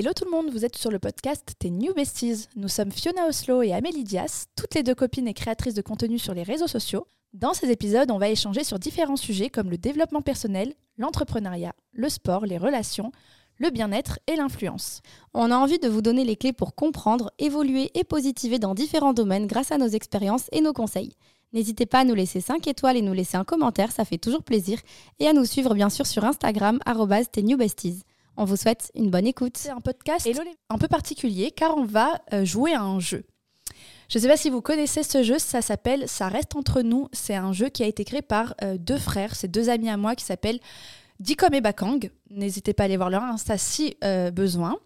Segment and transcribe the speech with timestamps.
[0.00, 2.46] Hello tout le monde, vous êtes sur le podcast Tes New Besties.
[2.56, 6.18] Nous sommes Fiona Oslo et Amélie Dias, toutes les deux copines et créatrices de contenu
[6.18, 7.06] sur les réseaux sociaux.
[7.34, 12.08] Dans ces épisodes, on va échanger sur différents sujets comme le développement personnel, l'entrepreneuriat, le
[12.08, 13.12] sport, les relations,
[13.58, 15.02] le bien-être et l'influence.
[15.34, 19.12] On a envie de vous donner les clés pour comprendre, évoluer et positiver dans différents
[19.12, 21.14] domaines grâce à nos expériences et nos conseils.
[21.52, 24.44] N'hésitez pas à nous laisser 5 étoiles et nous laisser un commentaire, ça fait toujours
[24.44, 24.80] plaisir.
[25.18, 26.78] Et à nous suivre bien sûr sur Instagram,
[27.58, 28.02] besties.
[28.36, 29.56] On vous souhaite une bonne écoute.
[29.56, 30.28] C'est un podcast
[30.68, 33.24] un peu particulier car on va euh, jouer à un jeu.
[34.08, 37.08] Je ne sais pas si vous connaissez ce jeu, ça s'appelle Ça reste entre nous.
[37.12, 39.96] C'est un jeu qui a été créé par euh, deux frères, c'est deux amis à
[39.96, 40.58] moi qui s'appellent
[41.20, 42.10] Dikom et Bakang.
[42.30, 44.78] N'hésitez pas à aller voir leur Insta si euh, besoin.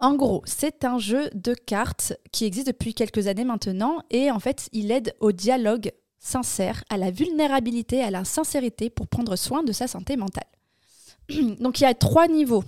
[0.00, 4.38] En gros, c'est un jeu de cartes qui existe depuis quelques années maintenant et en
[4.38, 9.62] fait, il aide au dialogue sincère, à la vulnérabilité, à la sincérité pour prendre soin
[9.62, 10.46] de sa santé mentale.
[11.60, 12.64] Donc il y a trois niveaux.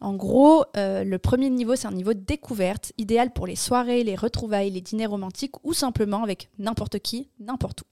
[0.00, 4.04] En gros, euh, le premier niveau, c'est un niveau de découverte, idéal pour les soirées,
[4.04, 7.84] les retrouvailles, les dîners romantiques ou simplement avec n'importe qui, n'importe où.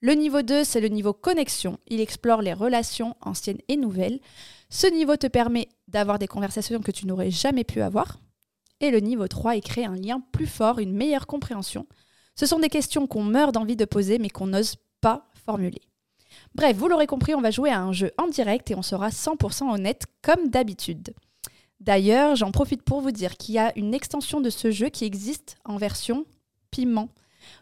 [0.00, 1.78] Le niveau 2, c'est le niveau connexion.
[1.88, 4.20] Il explore les relations anciennes et nouvelles.
[4.68, 8.20] Ce niveau te permet d'avoir des conversations que tu n'aurais jamais pu avoir.
[8.80, 11.86] Et le niveau 3, il crée un lien plus fort, une meilleure compréhension.
[12.34, 15.80] Ce sont des questions qu'on meurt d'envie de poser mais qu'on n'ose pas formuler.
[16.56, 19.10] Bref, vous l'aurez compris, on va jouer à un jeu en direct et on sera
[19.10, 21.12] 100% honnête comme d'habitude.
[21.80, 25.04] D'ailleurs, j'en profite pour vous dire qu'il y a une extension de ce jeu qui
[25.04, 26.24] existe en version
[26.70, 27.10] piment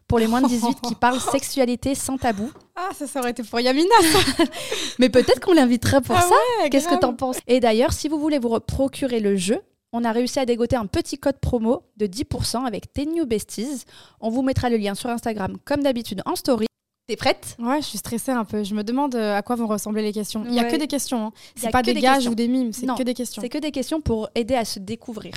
[0.06, 2.52] pour les moins de 18 qui parlent sexualité sans tabou.
[2.76, 3.96] Ah, ça, ça aurait été pour Yamina,
[5.00, 6.68] Mais peut-être qu'on l'invitera pour ah ça.
[6.68, 7.38] Qu'est-ce que t'en penses?
[7.48, 9.60] Et d'ailleurs, si vous voulez vous procurer le jeu,
[9.92, 13.86] on a réussi à dégoter un petit code promo de 10% avec Tes New Besties.
[14.20, 16.66] On vous mettra le lien sur Instagram comme d'habitude en story.
[17.06, 17.56] T'es prête?
[17.58, 18.64] Ouais, je suis stressée un peu.
[18.64, 20.42] Je me demande euh, à quoi vont ressembler les questions.
[20.46, 21.26] Il n'y a que des questions.
[21.26, 21.32] Hein.
[21.54, 23.42] C'est pas des, gages ou des mimes, c'est que des questions.
[23.42, 25.34] C'est que des questions pour aider à se découvrir.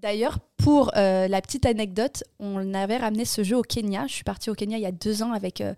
[0.00, 4.06] D'ailleurs, pour euh, la petite anecdote, on avait ramené ce jeu au Kenya.
[4.06, 5.74] Je suis partie au Kenya il y a deux ans avec euh,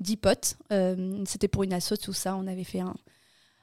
[0.00, 0.56] dix potes.
[0.72, 2.34] Euh, c'était pour une asso, tout ça.
[2.36, 2.94] On avait fait un,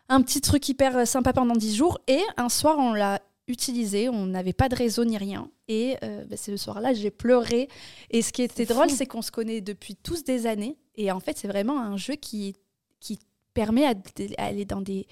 [0.07, 2.00] un petit truc hyper sympa pendant dix jours.
[2.07, 4.07] Et un soir, on l'a utilisé.
[4.07, 5.50] On n'avait pas de réseau ni rien.
[5.67, 7.67] Et bah, c'est le soir-là, j'ai pleuré.
[8.09, 10.78] Et ce qui était drôle, c'est qu'on se connaît depuis tous des années.
[10.99, 12.55] Et en fait, c'est vraiment un jeu qui,
[12.99, 13.19] qui
[13.53, 15.07] permet d'aller dans des...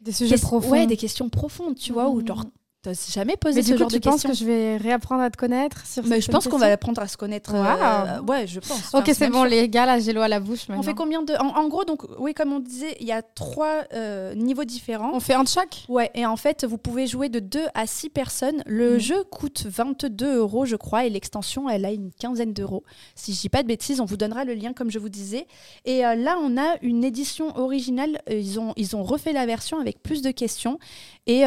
[0.00, 0.70] Des sujets profonds.
[0.70, 2.44] Ouais, des questions profondes, tu vois, où genre
[2.82, 5.30] T'as jamais posé mais ce genre de questions tu penses que je vais réapprendre à
[5.30, 7.54] te connaître sur Mais je pense qu'on va apprendre à se connaître.
[7.54, 8.92] Euh, ouais, je pense.
[8.92, 10.62] ok, c'est bon, les gars, là, j'ai l'eau à la bouche.
[10.68, 11.32] On fait combien de.
[11.34, 15.12] En, gros, donc, oui, comme on disait, il y a trois euh, niveaux différents.
[15.14, 15.84] On fait un de chaque?
[15.88, 18.64] Ouais, et en fait, vous pouvez jouer de 2 à 6 personnes.
[18.66, 18.98] Le mm.
[18.98, 22.82] jeu coûte 22 euros, je crois, et l'extension, elle a une quinzaine d'euros.
[23.14, 25.46] Si je dis pas de bêtises, on vous donnera le lien, comme je vous disais.
[25.84, 28.20] Et euh, là, on a une édition originale.
[28.28, 30.80] Ils ont, ils ont refait la version avec plus de questions.
[31.26, 31.44] Et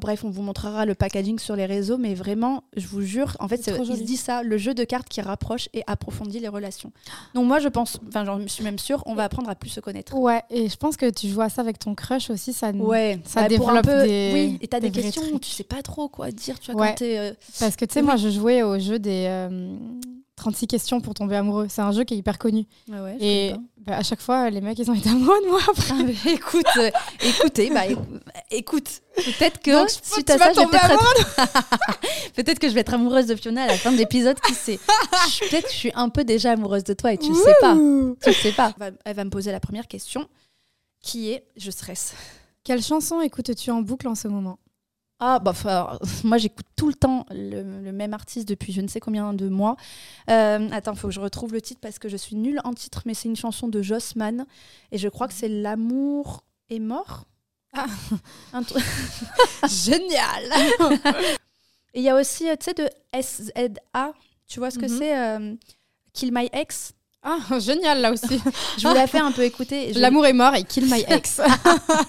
[0.00, 3.48] bref, on vous montrera le packaging sur les réseaux, mais vraiment, je vous jure, en
[3.48, 6.92] fait, il se dit ça, le jeu de cartes qui rapproche et approfondit les relations.
[7.34, 9.80] Donc moi, je pense, enfin, j'en suis même sûre, on va apprendre à plus se
[9.80, 10.14] connaître.
[10.16, 13.20] Ouais, et je pense que tu joues à ça avec ton crush aussi, ça, ouais,
[13.24, 16.08] ça bah, développe peu, des Oui, et t'as des, questions où tu sais pas trop
[16.08, 18.98] quoi dire, tu vois, quand euh, Parce que tu sais, moi, je jouais au jeu
[18.98, 19.26] des...
[19.28, 19.76] Euh,
[20.36, 21.66] 36 questions pour tomber amoureux.
[21.68, 22.66] C'est un jeu qui est hyper connu.
[22.92, 25.94] Ah et bah, à chaque fois, les mecs, ils ont été amoureux de moi après.
[25.94, 26.90] Ah, écoute, euh,
[27.22, 27.82] écoutez, bah,
[28.50, 32.32] écoute, peut-être que Donc, suite à ça, je vais peut-être être...
[32.34, 34.38] peut-être que je vais être amoureuse de Fiona à la fin de l'épisode.
[34.40, 34.78] Qui sait
[35.48, 37.74] Peut-être que je suis un peu déjà amoureuse de toi et tu ne sais pas.
[38.22, 38.72] Tu sais pas.
[39.04, 40.28] Elle va me poser la première question,
[41.00, 42.12] qui est je stresse.
[42.62, 44.58] Quelle chanson écoutes-tu en boucle en ce moment?
[45.18, 45.54] Ah, bah,
[46.24, 49.76] moi j'écoute tout le temps le, même artiste depuis je ne sais combien de mois.
[50.30, 52.74] Euh, attends, il faut que je retrouve le titre parce que je suis nulle en
[52.74, 54.46] titre, mais c'est une chanson de Jossman
[54.92, 57.24] et je crois que c'est L'amour est mort.
[57.72, 57.86] Ah.
[59.68, 60.44] Génial
[61.94, 62.88] Et il y a aussi, euh, tu sais, de
[63.18, 64.12] SZA,
[64.46, 64.98] tu vois ce que mhm.
[64.98, 65.54] c'est euh,
[66.12, 66.92] Kill My Ex?
[67.28, 68.40] Ah, génial là aussi.
[68.78, 69.92] je vous la fais un peu écouter.
[69.94, 71.40] L'amour est mort et kill my ex.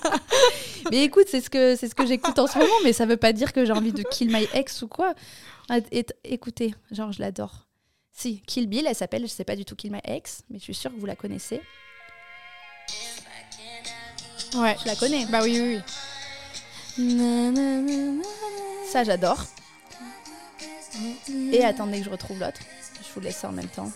[0.91, 3.17] mais écoute, c'est ce que c'est ce que j'écoute en ce moment, mais ça veut
[3.17, 5.15] pas dire que j'ai envie de kill my ex ou quoi.
[6.23, 7.67] écoutez, genre je l'adore.
[8.11, 10.63] Si, Kill Bill, elle s'appelle, je sais pas du tout Kill My Ex, mais je
[10.63, 11.61] suis sûre que vous la connaissez.
[14.55, 14.75] Ouais.
[14.81, 15.27] Je la connais.
[15.27, 15.81] Bah oui, oui,
[16.97, 18.21] oui.
[18.87, 19.45] Ça, j'adore.
[21.51, 22.59] Et attendez que je retrouve l'autre.
[23.07, 23.91] Je vous laisse ça en même temps.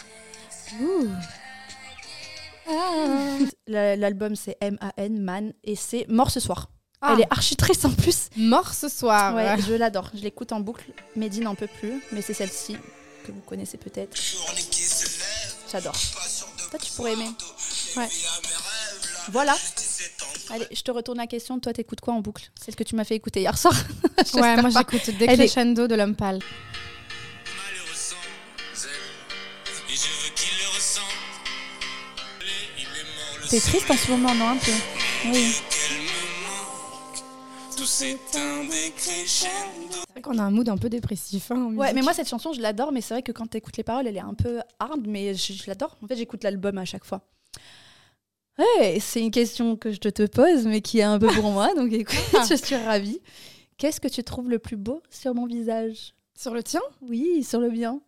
[3.68, 6.70] L'album c'est M-A-N, Man, et c'est Mort ce soir.
[7.02, 7.14] Ah.
[7.16, 8.30] Elle est archi triste en plus.
[8.38, 9.34] Mort ce soir.
[9.36, 10.12] Ouais, je l'adore.
[10.14, 10.86] Je l'écoute en boucle.
[11.16, 12.78] Mehdi n'en peut plus, mais c'est celle-ci
[13.26, 14.16] que vous connaissez peut-être.
[15.72, 15.96] J'adore.
[16.70, 17.30] Toi, tu pourrais aimer.
[17.98, 18.08] Ouais.
[19.30, 19.56] Voilà.
[20.52, 21.60] Allez, je te retourne la question.
[21.60, 22.52] Toi, t'écoutes quoi en boucle?
[22.64, 23.74] Celle que tu m'as fait écouter hier soir.
[24.36, 26.40] Ouais, moi j'écoute Elle est- de l'homme pâle.
[33.52, 34.72] T'es triste en ce moment, non un peu
[35.26, 35.54] Oui.
[37.76, 38.18] C'est
[40.12, 41.52] vrai qu'on a un mood un peu dépressif.
[41.52, 43.84] hein, Ouais, mais moi cette chanson, je l'adore, mais c'est vrai que quand t'écoutes les
[43.84, 45.98] paroles, elle est un peu hard, mais je, je l'adore.
[46.02, 47.22] En fait, j'écoute l'album à chaque fois.
[48.58, 51.52] Ouais, c'est une question que je te, te pose, mais qui est un peu pour
[51.52, 52.16] moi, donc écoute,
[52.50, 53.20] je suis ravie.
[53.78, 56.14] Qu'est-ce que tu trouves le plus beau sur mon visage?
[56.38, 56.82] Sur le tien?
[57.02, 58.00] Oui, sur le bien.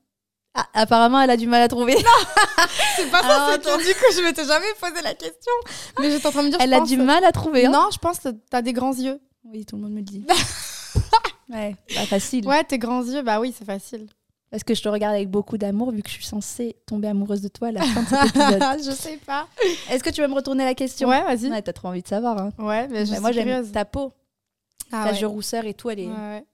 [0.55, 1.95] Ah, apparemment, elle a du mal à trouver.
[2.95, 5.51] C'est pas Alors, ça, c'est que du coup je m'étais jamais posé la question.
[5.99, 6.59] Mais j'étais en train de me dire.
[6.61, 7.65] Elle je a pense- du mal à trouver.
[7.65, 7.71] hein.
[7.71, 9.19] Non, je pense que t'as des grands yeux.
[9.45, 10.25] Oui, tout le monde me le dit.
[11.49, 12.47] ouais, bah facile.
[12.47, 14.07] Ouais, tes grands yeux, bah oui, c'est facile.
[14.51, 17.41] Parce que je te regarde avec beaucoup d'amour, vu que je suis censée tomber amoureuse
[17.41, 18.83] de toi à la fin de cet épisode.
[18.85, 19.47] je sais pas.
[19.89, 21.09] Est-ce que tu vas me retourner la question?
[21.09, 21.49] Ouais, vas-y.
[21.49, 22.37] Ouais, t'as trop envie de savoir.
[22.37, 22.51] Hein.
[22.59, 24.13] Ouais, mais je Bah, suis moi, j'aime ta peau,
[24.91, 25.15] Ah ta ouais.
[25.17, 26.45] jeu rousseur et tout, elle est ouais.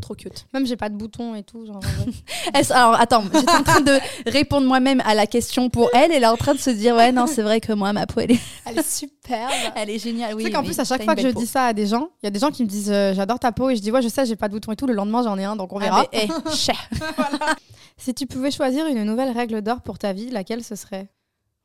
[0.00, 0.46] Trop cute.
[0.52, 1.64] Même j'ai pas de boutons et tout.
[1.66, 2.12] Genre, ouais.
[2.60, 3.98] Est-ce- Alors, attends, j'étais en train de
[4.30, 6.12] répondre moi-même à la question pour elle.
[6.12, 8.20] Elle est en train de se dire, ouais, non, c'est vrai que moi, ma peau,
[8.20, 9.50] elle est, Elle est superbe.
[9.76, 10.34] elle est géniale.
[10.34, 11.40] Oui, tu sais qu'en oui, plus, à chaque fois que je peau.
[11.40, 13.38] dis ça à des gens, il y a des gens qui me disent euh, j'adore
[13.38, 14.86] ta peau et je dis ouais, je sais, j'ai pas de boutons et tout.
[14.86, 16.04] Le lendemain, j'en ai un, donc on verra.
[16.04, 16.72] Ah, mais, eh.
[17.98, 21.08] Si tu pouvais choisir une nouvelle règle d'or pour ta vie, laquelle ce serait?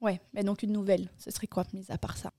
[0.02, 2.32] Ouais, mais donc une nouvelle, ce serait quoi, mis à part ça?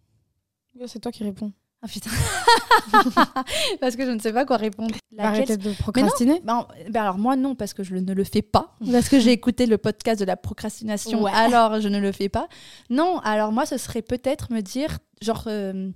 [0.87, 1.52] C'est toi qui réponds.
[1.80, 2.10] Ah putain.
[3.80, 4.94] Parce que je ne sais pas quoi répondre.
[5.16, 6.40] Arrêtez de procrastiner.
[6.42, 9.30] Ben, ben alors moi non parce que je ne le fais pas parce que j'ai
[9.30, 11.30] écouté le podcast de la procrastination Ouais.
[11.32, 12.48] alors je ne le fais pas.
[12.90, 15.90] Non, alors moi ce serait peut-être me dire genre euh,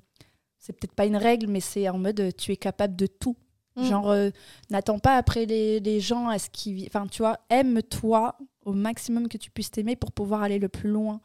[0.59, 3.37] c'est peut-être pas une règle mais c'est en mode tu es capable de tout.
[3.77, 3.85] Mm.
[3.85, 4.31] Genre euh,
[4.71, 9.27] n'attends pas après les, les gens à ce qui enfin tu vois aime-toi au maximum
[9.29, 11.21] que tu puisses t'aimer pour pouvoir aller le plus loin.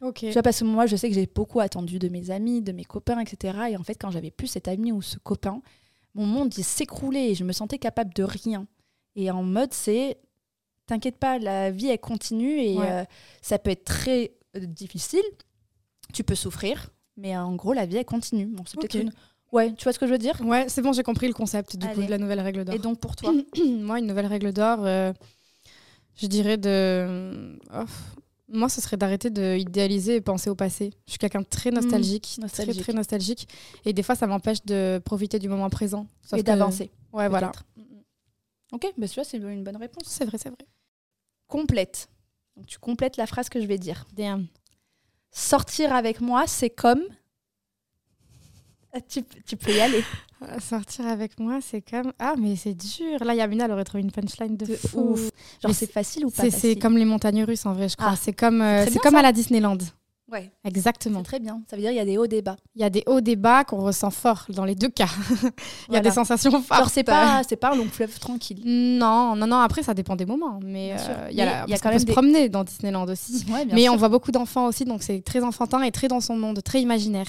[0.00, 0.20] Ok.
[0.20, 2.72] Tu vois, parce que moi, je sais que j'ai beaucoup attendu de mes amis, de
[2.72, 3.70] mes copains, etc.
[3.70, 5.60] Et en fait, quand j'avais plus cet ami ou ce copain,
[6.14, 8.66] mon monde il s'écroulait et je me sentais capable de rien.
[9.16, 10.18] Et en mode, c'est
[10.86, 12.90] t'inquiète pas, la vie elle continue et Ouais.
[12.90, 13.04] euh,
[13.42, 15.22] ça peut être très euh, difficile.
[16.14, 18.46] Tu peux souffrir, mais en gros, la vie elle continue.
[18.46, 19.12] Bon, c'est peut-être une.
[19.52, 20.40] Ouais, tu vois ce que je veux dire?
[20.44, 22.74] Ouais, c'est bon, j'ai compris le concept du coup de la nouvelle règle d'or.
[22.74, 23.32] Et donc pour toi?
[23.56, 25.12] Moi, une nouvelle règle d'or, euh,
[26.16, 27.58] je dirais de.
[27.74, 27.84] Oh,
[28.48, 30.90] moi, ce serait d'arrêter de idéaliser et penser au passé.
[31.06, 32.74] Je suis quelqu'un de très nostalgique, Mmh, nostalgique.
[32.76, 33.48] très très nostalgique,
[33.84, 36.06] et des fois, ça m'empêche de profiter du moment présent.
[36.22, 36.90] Sauf et que- d'avancer.
[37.12, 37.48] Ouais, voilà.
[37.48, 37.64] peut-être.
[38.72, 40.04] Ok, bah, tu vois, c'est une bonne réponse.
[40.06, 40.66] C'est vrai, c'est vrai.
[41.46, 42.08] Complète.
[42.56, 44.06] Donc, tu complètes la phrase que je vais dire.
[44.12, 44.46] Damn.
[45.30, 47.02] sortir avec moi, c'est comme.
[48.94, 50.02] Ah, Tu, tu peux y aller.
[50.60, 52.12] Sortir avec moi, c'est comme.
[52.18, 53.22] Ah, mais c'est dur.
[53.24, 55.10] Là, Yamina, elle aurait trouvé une punchline de, De fou.
[55.14, 55.30] ouf.
[55.62, 58.10] Genre, c'est facile ou pas C'est comme les montagnes russes, en vrai, je crois.
[58.12, 59.18] Ah, c'est comme, euh, c'est comme ça.
[59.18, 59.78] à la Disneyland.
[60.30, 61.22] Ouais, Exactement.
[61.22, 61.62] très bien.
[61.70, 62.56] Ça veut dire qu'il y a des hauts débats.
[62.76, 65.08] Il y a des hauts débats qu'on ressent fort dans les deux cas.
[65.30, 65.50] Il y a
[65.88, 66.00] Voilà.
[66.02, 66.90] des sensations fortes.
[66.92, 68.60] C'est pas, c'est pas un long fleuve tranquille.
[68.64, 69.56] Non, non, non.
[69.56, 70.60] Après, ça dépend des moments.
[70.62, 72.04] Mais euh, il y a, Mais la- il y a parce quand peut même se
[72.04, 73.46] des- promener dans Disneyland aussi.
[73.50, 73.94] Ouais, bien Mais sûr.
[73.94, 76.82] on voit beaucoup d'enfants aussi, donc c'est très enfantin et très dans son monde, très
[76.82, 77.26] imaginaire.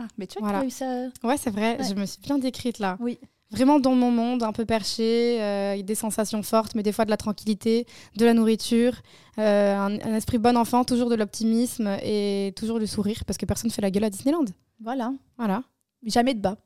[0.00, 0.62] Ah, mais tu vois Voilà.
[0.62, 1.08] que eu ça.
[1.24, 1.76] Ouais, c'est vrai.
[1.78, 1.84] Ouais.
[1.88, 2.96] Je me suis bien décrite là.
[3.00, 3.18] Oui.
[3.50, 7.10] Vraiment dans mon monde, un peu perché, euh, des sensations fortes, mais des fois de
[7.10, 7.86] la tranquillité,
[8.16, 8.92] de la nourriture,
[9.38, 13.46] euh, un, un esprit bon enfant, toujours de l'optimisme et toujours du sourire, parce que
[13.46, 14.44] personne fait la gueule à Disneyland.
[14.80, 15.14] Voilà.
[15.38, 15.62] Voilà.
[16.04, 16.58] Jamais de bas.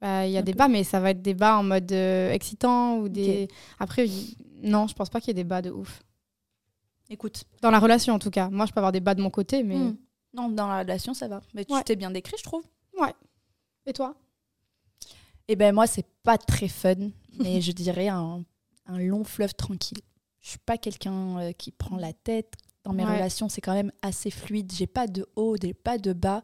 [0.00, 0.58] Bah, Il y a Un des peu.
[0.58, 3.48] bas, mais ça va être des bas en mode euh, excitant ou des.
[3.80, 4.06] Après,
[4.62, 6.02] non, je pense pas qu'il y ait des bas de ouf.
[7.10, 7.44] Écoute.
[7.62, 8.48] Dans la relation, en tout cas.
[8.48, 9.76] Moi, je peux avoir des bas de mon côté, mais.
[9.76, 9.96] Hmm.
[10.34, 11.42] Non, dans la relation, ça va.
[11.54, 11.82] Mais tu Ouais.
[11.82, 12.62] t'es bien décrit, je trouve.
[13.84, 14.14] Et toi?
[15.48, 16.94] Et ben moi, c'est pas très fun,
[17.40, 18.44] mais je dirais un,
[18.86, 19.98] un long fleuve tranquille.
[20.40, 22.54] Je suis pas quelqu'un euh, qui prend la tête.
[22.84, 23.14] Dans mes Ouais.
[23.14, 24.70] relations, c'est quand même assez fluide.
[24.72, 26.42] J'ai pas de haut, j'ai pas de bas.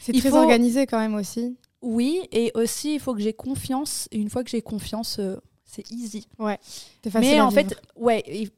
[0.00, 1.56] C'est très faut- organisé quand même aussi.
[1.82, 4.08] Oui, et aussi, il faut que j'ai confiance.
[4.12, 6.28] Et une fois que j'ai confiance, euh, c'est easy.
[7.02, 7.68] C'est facile mais à en vivre.
[7.68, 8.48] fait, ouais.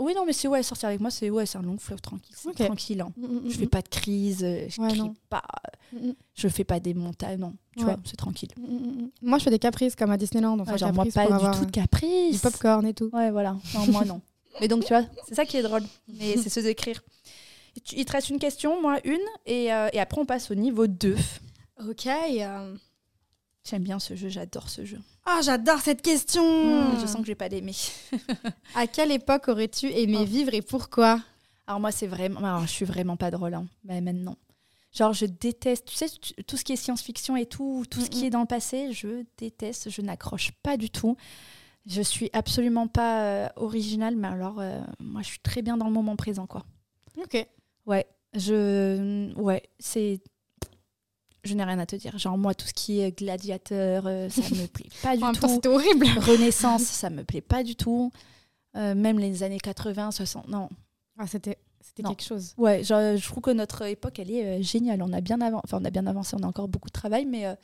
[0.00, 2.34] Oui, non, mais c'est ouais, sortir avec moi, c'est ouais, c'est un long fleuve tranquille.
[2.36, 2.56] C'est Ok.
[2.56, 3.00] tranquille.
[3.00, 3.12] hein.
[3.16, 5.14] Mm, mm, Je mm, fais pas de crise, euh, je Ouais, crie non.
[5.30, 5.42] pas,
[5.92, 7.54] mm, mm, je fais pas des montagnes, non.
[7.76, 7.92] Tu Ouais.
[7.92, 8.50] vois, c'est tranquille.
[8.56, 9.10] mm, mm, mm.
[9.22, 10.58] Moi, je fais des caprices comme à Disneyland.
[10.58, 12.34] Enfin, Ouais, genre, moi, caprices pas du avoir tout de caprice.
[12.36, 13.10] du popcorn et tout.
[13.12, 13.56] Ouais, voilà.
[13.74, 14.20] Non, moi, non.
[14.60, 15.82] Mais donc, tu vois, c'est ça qui est drôle.
[16.08, 17.02] Mais c'est se décrire.
[17.92, 20.88] Il te reste une question, moi une, et, euh, et après on passe au niveau
[20.88, 21.14] 2.
[21.88, 22.08] Ok.
[23.68, 24.98] J'aime bien ce jeu, j'adore ce jeu.
[25.26, 26.42] Ah, j'adore cette question.
[26.42, 27.74] Mmh, je sens que je vais pas l'aimer.
[28.74, 30.24] À quelle époque aurais-tu aimé Oh.
[30.24, 31.20] vivre et pourquoi?
[31.66, 32.40] Alors moi, c'est vraiment...
[32.40, 33.52] Alors, je suis vraiment pas drôle.
[33.54, 33.66] Hein.
[33.84, 34.36] Bah, maintenant.
[34.92, 35.84] Genre, je déteste...
[35.86, 36.06] Tu sais,
[36.46, 38.24] tout ce qui est science-fiction et tout, tout ce qui Mhm.
[38.26, 41.16] est dans le passé, je déteste, je n'accroche pas du tout.
[41.84, 45.86] Je suis absolument pas euh, originale, mais alors, euh, moi, je suis très bien dans
[45.86, 46.64] le moment présent, quoi.
[47.18, 47.46] Ok.
[47.86, 49.32] Ouais, je...
[49.34, 50.20] Ouais, c'est...
[51.48, 52.18] Je n'ai rien à te dire.
[52.18, 55.48] Genre, moi, tout ce qui est gladiateur, euh, ça me plaît pas du En tout.
[55.48, 56.06] c'était horrible.
[56.18, 58.10] Renaissance, ça me plaît pas du tout.
[58.76, 60.68] Euh, même les années 80, 60, non.
[61.18, 62.52] Ah, c'était c'était quelque chose.
[62.58, 65.02] Ouais, je, je trouve que notre époque, elle est euh, géniale.
[65.02, 67.24] On a bien avancé, enfin, on a bien avancé, on a encore beaucoup de travail,
[67.24, 67.54] mais euh,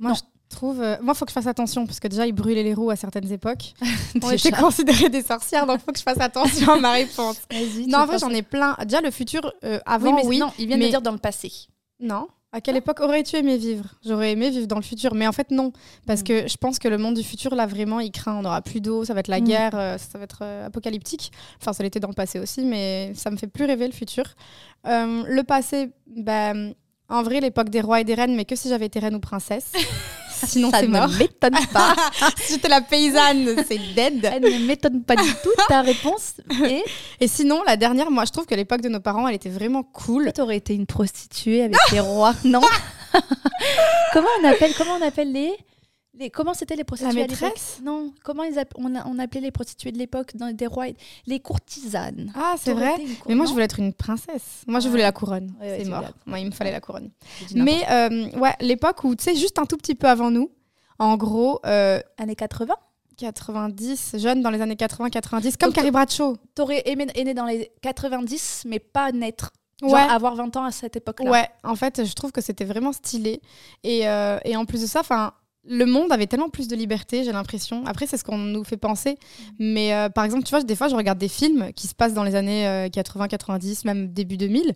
[0.00, 0.16] Moi, Non.
[0.16, 0.22] je
[0.56, 0.78] trouve.
[0.78, 2.96] moi, il faut que je fasse attention parce que déjà, ils brûlaient les roues à
[2.96, 3.74] certaines époques.
[4.22, 7.36] On était considérés des sorcières, donc il faut que je fasse attention à ma réponse.
[7.50, 8.76] Vas-y, Non, en vrai, j'en ai plein.
[8.84, 10.38] Déjà, le futur, euh, Oui, avant, mais oui.
[10.38, 11.50] non, il vient de mais- dire dans le passé.
[12.00, 12.26] Non.
[12.54, 13.86] À quelle époque aurais-tu aimé vivre?
[14.04, 15.72] J'aurais aimé vivre dans le futur, mais en fait non,
[16.06, 16.24] parce Mm.
[16.24, 18.82] que je pense que le monde du futur là vraiment il craint, on aura plus
[18.82, 19.44] d'eau, ça va être la Mm.
[19.44, 21.32] guerre, euh, ça va être euh, apocalyptique.
[21.60, 24.24] Enfin ça l'était dans le passé aussi, mais ça me fait plus rêver le futur.
[24.86, 26.74] Euh, le passé, ben
[27.08, 29.20] en vrai l'époque des rois et des reines, mais que si j'avais été reine ou
[29.20, 29.72] princesse.
[30.46, 31.94] Sinon ça ne m'étonne pas.
[32.36, 34.22] si j'étais la paysanne, c'est dead.
[34.22, 36.34] Ça ne m'étonne pas du tout ta réponse.
[36.64, 36.82] Et
[37.20, 39.82] Et sinon la dernière, moi je trouve que l'époque de nos parents, elle était vraiment
[39.82, 40.32] cool.
[40.34, 42.60] tu aurais été une prostituée avec les rois, non?
[44.12, 45.52] Comment on appelle Comment on appelle les
[46.14, 47.80] les, comment c'était les prostituées à l'époque maîtresse?
[47.82, 50.86] Non, comment ils on, a- on appelait les prostituées de l'époque dans des rois
[51.26, 52.32] Les courtisanes.
[52.36, 52.94] Ah c'est vrai.
[53.28, 54.62] Mais moi je voulais être une princesse.
[54.66, 55.54] Moi je voulais la couronne.
[55.60, 56.02] Ouais, c'est mort.
[56.02, 57.10] la Moi il me fallait la couronne.
[57.54, 60.50] Mais euh, ouais, l'époque où, tu sais, juste un tout petit peu avant nous,
[60.98, 62.00] en gros, euh.
[62.18, 62.74] Années 80
[63.18, 66.36] 90, jeunes dans les années 80-90, comme Carrie Bradshaw.
[66.54, 69.50] T'aurais aimé être né dans les 90, mais pas naître.
[69.80, 70.00] Genre Ouais.
[70.00, 71.30] avoir 20 ans à cette époque-là.
[71.30, 73.40] Ouais, en fait, je trouve que c'était vraiment stylé.
[73.84, 75.32] Et, euh, et en plus de ça, enfin.
[75.68, 77.84] Le monde avait tellement plus de liberté, j'ai l'impression.
[77.86, 79.16] Après, c'est ce qu'on nous fait penser.
[79.60, 82.14] Mais euh, par exemple, tu vois, des fois, je regarde des films qui se passent
[82.14, 84.72] dans les années euh, 80, 90, même début 2000.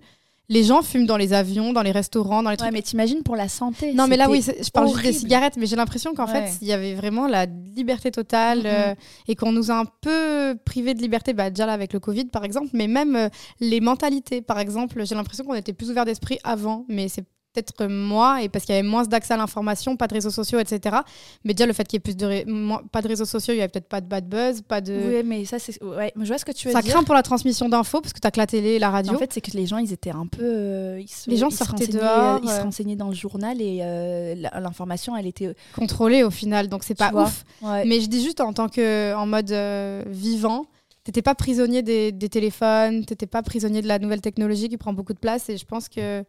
[0.49, 2.69] Les gens fument dans les avions, dans les restaurants, dans les trucs.
[2.71, 3.93] Ouais, mais t'imagines pour la santé.
[3.95, 6.47] Non, mais là, oui, je parle juste des cigarettes, mais j'ai l'impression qu'en Ouais.
[6.47, 8.67] fait, il y avait vraiment la liberté totale Mhm.
[8.67, 8.95] euh,
[9.27, 12.27] et qu'on nous a un peu privé de liberté, bah, déjà là avec le Covid,
[12.27, 13.29] par exemple, mais même euh,
[13.59, 17.25] les mentalités, par exemple, j'ai l'impression qu'on était plus ouvert d'esprit avant, mais c'est
[17.63, 20.59] peut-être moi, et parce qu'il y avait moins d'accès à l'information, pas de réseaux sociaux,
[20.59, 20.97] etc.
[21.45, 23.55] Mais déjà, le fait qu'il y ait plus de ré- moins- pas de réseaux sociaux,
[23.55, 24.93] il y avait peut-être pas de bad buzz, pas de.
[24.95, 25.83] Oui, mais ça, c'est.
[25.83, 26.93] Ouais, je vois ce que tu veux Ça dire.
[26.93, 29.15] craint pour la transmission d'infos, parce que tu as que la télé et la radio.
[29.15, 30.43] En fait, c'est que les gens, ils étaient un peu.
[30.43, 32.63] euh, ils se- Les gens ils se sortaient renseignaient, dehors, Ils se euh.
[32.63, 35.55] renseignaient dans le journal et euh, l'information, elle était.
[35.75, 37.25] contrôlé au final, donc c'est pas vois.
[37.25, 37.45] ouf.
[37.63, 37.85] Ouais.
[37.85, 40.67] Mais je dis juste en tant que en mode euh, vivant,
[41.05, 44.93] t'étais pas prisonnier des, des téléphones, t'étais pas prisonnier de la nouvelle technologie qui prend
[44.93, 46.25] beaucoup de place et je pense que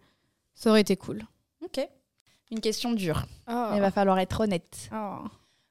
[0.58, 1.24] ça aurait été cool.
[1.64, 1.80] Ok.
[2.52, 3.26] Une question dure.
[3.50, 3.72] Oh.
[3.76, 4.90] Il va falloir être honnête.
[4.94, 5.20] Oh.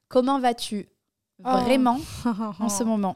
[0.07, 0.87] Comment vas-tu
[1.45, 1.49] Oh.
[1.63, 1.99] vraiment
[2.59, 3.15] en ce moment?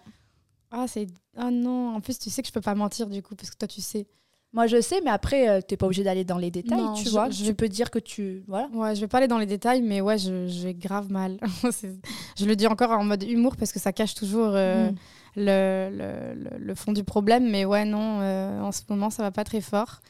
[0.69, 3.35] Ah c'est ah non, en plus tu sais que je peux pas mentir du coup
[3.35, 4.05] parce que toi tu sais.
[4.53, 7.05] Moi, je sais, mais après, euh, t'es pas obligé d'aller dans les détails, Non, tu
[7.05, 7.29] je- vois.
[7.29, 8.43] je tu peux dire que tu.
[8.49, 8.67] Voilà.
[8.73, 11.39] Ouais, je vais pas aller dans les détails mais ouais, je, je vais grave mal.
[12.37, 14.95] Je le dis encore en mode humour parce que ça cache toujours euh, Mm.
[15.37, 17.49] le, le- le- le fond du problème.
[17.49, 20.01] Mais ouais, non, euh, en ce moment, ça va pas très fort.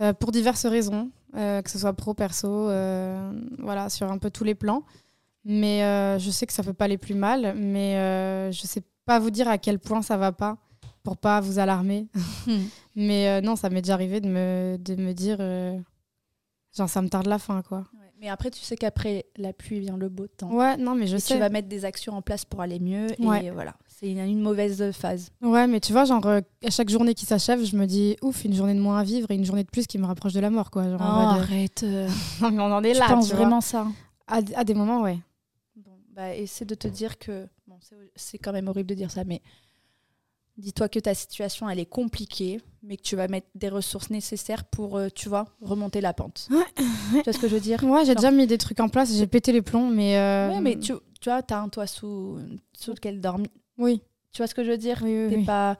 [0.00, 4.30] Euh, pour diverses raisons, euh, que ce soit pro, perso, euh, voilà, sur un peu
[4.30, 4.82] tous les plans.
[5.44, 5.80] Mais
[6.18, 9.48] je sais que ça peut pas aller plus mal, mais je sais pas vous dire
[9.48, 10.56] à quel point ça va pas
[11.02, 12.08] pour pas vous alarmer.
[12.46, 12.64] Hmm.
[12.94, 15.38] mais non, ça m'est déjà arrivé de me, de me dire,
[16.76, 17.78] genre, ça me tarde la fin, quoi.
[17.78, 18.12] Ouais.
[18.20, 20.50] Mais après, tu sais qu'après la pluie vient le beau temps.
[20.50, 21.34] Ouais, non, mais je Et sais.
[21.34, 23.06] tu vas mettre des actions en place pour aller mieux.
[23.18, 23.46] Ouais.
[23.46, 23.74] Et voilà.
[24.00, 25.30] C'est une, mauvaise phase.
[25.40, 28.44] Ouais, mais tu vois, genre, euh, à chaque journée qui s'achève, je me dis, ouf,
[28.44, 30.40] une journée de moins à vivre et une journée de plus qui me rapproche de
[30.40, 30.82] la mort, quoi.
[30.90, 31.84] Genre, arrête.
[31.84, 32.08] euh,
[32.42, 33.06] non, mais on en est là.
[33.06, 33.36] tu vois.
[33.36, 33.86] vraiment ça
[34.26, 35.18] à, à des moments, ouais.
[35.76, 37.46] Bon, bah, essaie de te dire que.
[37.68, 37.78] Bon,
[38.16, 39.40] c'est- quand même horrible de dire ça, mais.
[40.56, 44.64] Dis-toi que ta situation, elle est compliquée, mais que tu vas mettre des ressources nécessaires
[44.64, 46.48] pour, euh, tu vois, remonter la pente.
[46.50, 46.64] Ouais.
[46.76, 47.82] Tu vois ce que je veux dire?
[47.84, 50.14] Ouais, j'ai déjà mis des trucs en place, j'ai pété les plombs, mais.
[50.52, 52.38] Ouais, mais tu, tu vois, t'as un toit sous,
[52.76, 53.48] sous lequel dormir.
[53.78, 54.02] Oui,
[54.32, 55.00] Tu vois ce que je veux dire?
[55.02, 55.76] Oui, oui, pas,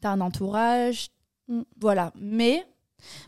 [0.00, 1.08] T'as un entourage.
[1.48, 1.62] Mm.
[1.80, 2.12] Voilà.
[2.20, 2.64] Mais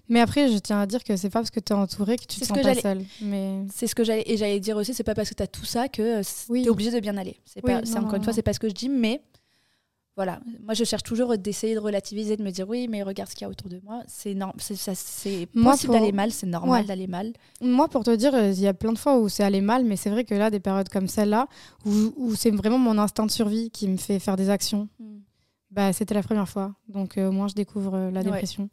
[0.09, 2.23] Mais après, je tiens à dire que c'est pas parce que tu es entouré que
[2.25, 3.05] tu te sens que pas j'allais- seul.
[3.23, 3.65] Mais.
[3.73, 4.25] c'est ce que j'allais.
[4.27, 6.63] Et j'allais dire aussi, c'est pas parce que t'as tout ça que euh, Oui.
[6.65, 7.37] t'es obligé de bien aller.
[7.45, 9.21] C'est pas, c'est encore non, une fois, c'est pas ce que je dis, mais
[10.19, 10.41] voilà.
[10.65, 13.45] Moi, je cherche toujours d'essayer de relativiser, de me dire oui, mais regarde ce qu'il
[13.45, 14.03] y a autour de moi.
[14.09, 16.87] C'est c'est possible pour- d'aller mal, c'est normal Ouais.
[16.89, 17.33] d'aller mal.
[17.61, 19.85] Moi, pour te dire, euh, il y a plein de fois où c'est allé mal,
[19.85, 21.47] mais c'est vrai que là, des périodes comme celle-là,
[21.87, 24.89] où, où c'est vraiment mon instinct de survie qui me fait faire des actions,
[25.71, 26.75] bah, c'était la première fois.
[26.89, 28.25] Donc, euh, au moins, je découvre euh, la Ouais.
[28.25, 28.69] dépression.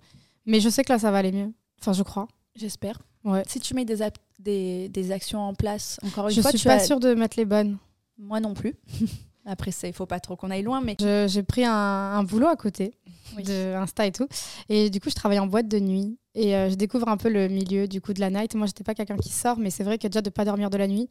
[0.48, 1.54] Mais je sais que là, ça va aller mieux.
[1.80, 2.28] Enfin, je crois.
[2.56, 3.00] J'espère.
[3.24, 3.44] Ouais.
[3.48, 3.98] Si tu mets des,
[4.40, 7.14] des, des actions en place, encore une je fois, suis tu pas as- sûre de
[7.14, 7.78] mettre les bonnes.
[8.18, 8.74] Moi non plus.
[9.46, 12.56] Après, il faut pas trop qu'on aille loin, mais J'ai pris un, un boulot à
[12.56, 12.94] côté
[13.38, 13.44] Oui.
[13.44, 14.28] de Insta et tout.
[14.70, 16.18] Et du coup, je travaille en boîte de nuit.
[16.34, 18.56] Et euh, je découvre un peu le milieu du coup de la night.
[18.56, 20.78] Moi, j'étais pas quelqu'un qui sort, mais c'est vrai que déjà de pas dormir de
[20.78, 21.08] la nuit,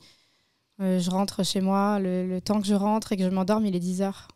[0.81, 1.99] euh, je rentre chez moi.
[2.01, 4.29] Le, le temps que je rentre et que je m'endorme, il est 10 heures.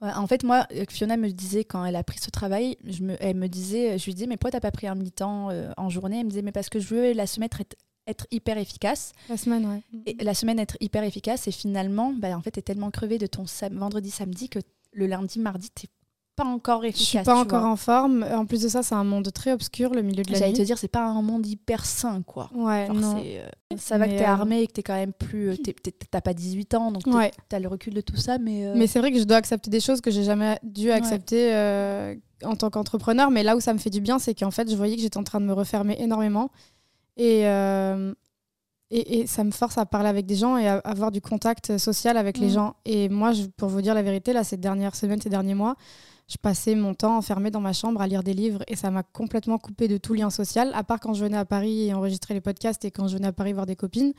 [0.00, 3.02] Ouais, en fait, moi, euh, Fiona me disait quand elle a pris ce travail, je
[3.02, 5.70] me, elle me disait, je lui disais, mais pourquoi t'as pas pris un mi-temps euh,
[5.76, 6.18] en journée?
[6.20, 9.12] Elle me disait, mais parce que je veux la se mettre être être hyper efficace.
[9.28, 10.02] La semaine, ouais.
[10.06, 13.26] Et la semaine être hyper efficace et finalement, bah, en fait, t'es tellement crevé de
[13.26, 14.58] ton sam- vendredi, samedi que
[14.92, 15.88] le lundi, mardi, t'es
[16.36, 17.06] pas encore Je efficace.
[17.06, 17.70] suis pas encore vois.
[17.70, 18.24] en forme.
[18.24, 20.62] En plus de ça, c'est un monde très obscur, le milieu de la J'allais te
[20.62, 22.50] dire, c'est pas un monde hyper sain, quoi.
[22.52, 23.22] Ouais, Genre, non.
[23.24, 23.46] euh,
[23.76, 25.50] ça va Mais, que t'es euh, armé et que t'es quand même plus.
[25.50, 25.54] euh,
[26.10, 27.30] T'as pas 18 ans, donc Ouais.
[27.48, 28.66] t'as le recul de tout ça, mais.
[28.66, 31.54] euh, Mais c'est vrai que je dois accepter des choses que j'ai jamais dû accepter
[31.54, 33.30] euh, en tant qu'entrepreneur.
[33.30, 35.18] Mais là où ça me fait du bien, c'est qu'en fait, je voyais que j'étais
[35.18, 36.50] en train de me refermer énormément.
[37.16, 38.12] Et, euh,
[38.90, 41.78] et, et ça me force à parler avec des gens et à avoir du contact
[41.78, 42.50] social avec les Mm.
[42.50, 42.76] gens.
[42.84, 45.76] Et moi, je- pour vous dire la vérité, là, ces dernières semaines, ces derniers mois,
[46.28, 49.02] je passais mon temps enfermée dans ma chambre à lire des livres et ça m'a
[49.02, 52.34] complètement coupé de tout lien social, à part quand je venais à Paris et enregistrer
[52.34, 54.12] les podcasts et quand je venais à Paris voir des copines.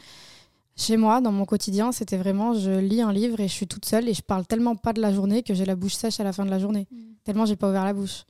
[0.77, 3.85] Chez moi, dans mon quotidien, c'était vraiment je lis un livre et je suis toute
[3.85, 6.23] seule et je parle tellement pas de la journée que j'ai la bouche sèche à
[6.23, 6.85] la fin de la journée.
[7.23, 8.25] Tellement j'ai pas ouvert la bouche.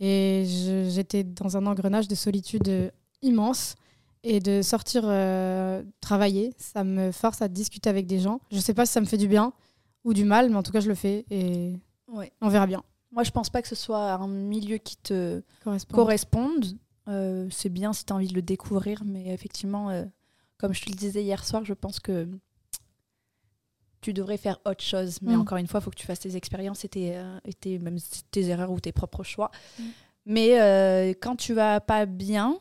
[0.00, 0.44] Et
[0.88, 2.90] j'étais dans un engrenage de solitude euh,
[3.20, 3.76] immense
[4.24, 8.40] et de sortir euh, travailler, ça me force à discuter avec des gens.
[8.50, 9.52] Je sais pas si ça me fait du bien
[10.04, 11.74] ou du mal, mais en tout cas je le fais et
[12.08, 12.32] Ouais.
[12.40, 12.82] on verra bien.
[13.10, 15.94] Moi, je pense pas que ce soit un milieu qui te Correspond.
[15.94, 16.66] corresponde.
[17.08, 20.04] Euh, c'est bien si tu as envie de le découvrir, mais effectivement, euh,
[20.58, 22.28] comme je te le disais hier soir, je pense que
[24.00, 25.18] tu devrais faire autre chose.
[25.22, 25.40] Mais Mm.
[25.40, 27.98] encore une fois, il faut que tu fasses tes expériences et tes, et tes- même
[28.30, 29.50] tes erreurs ou tes propres choix.
[29.78, 29.82] Mm.
[30.26, 32.58] Mais quand tu vas pas bien,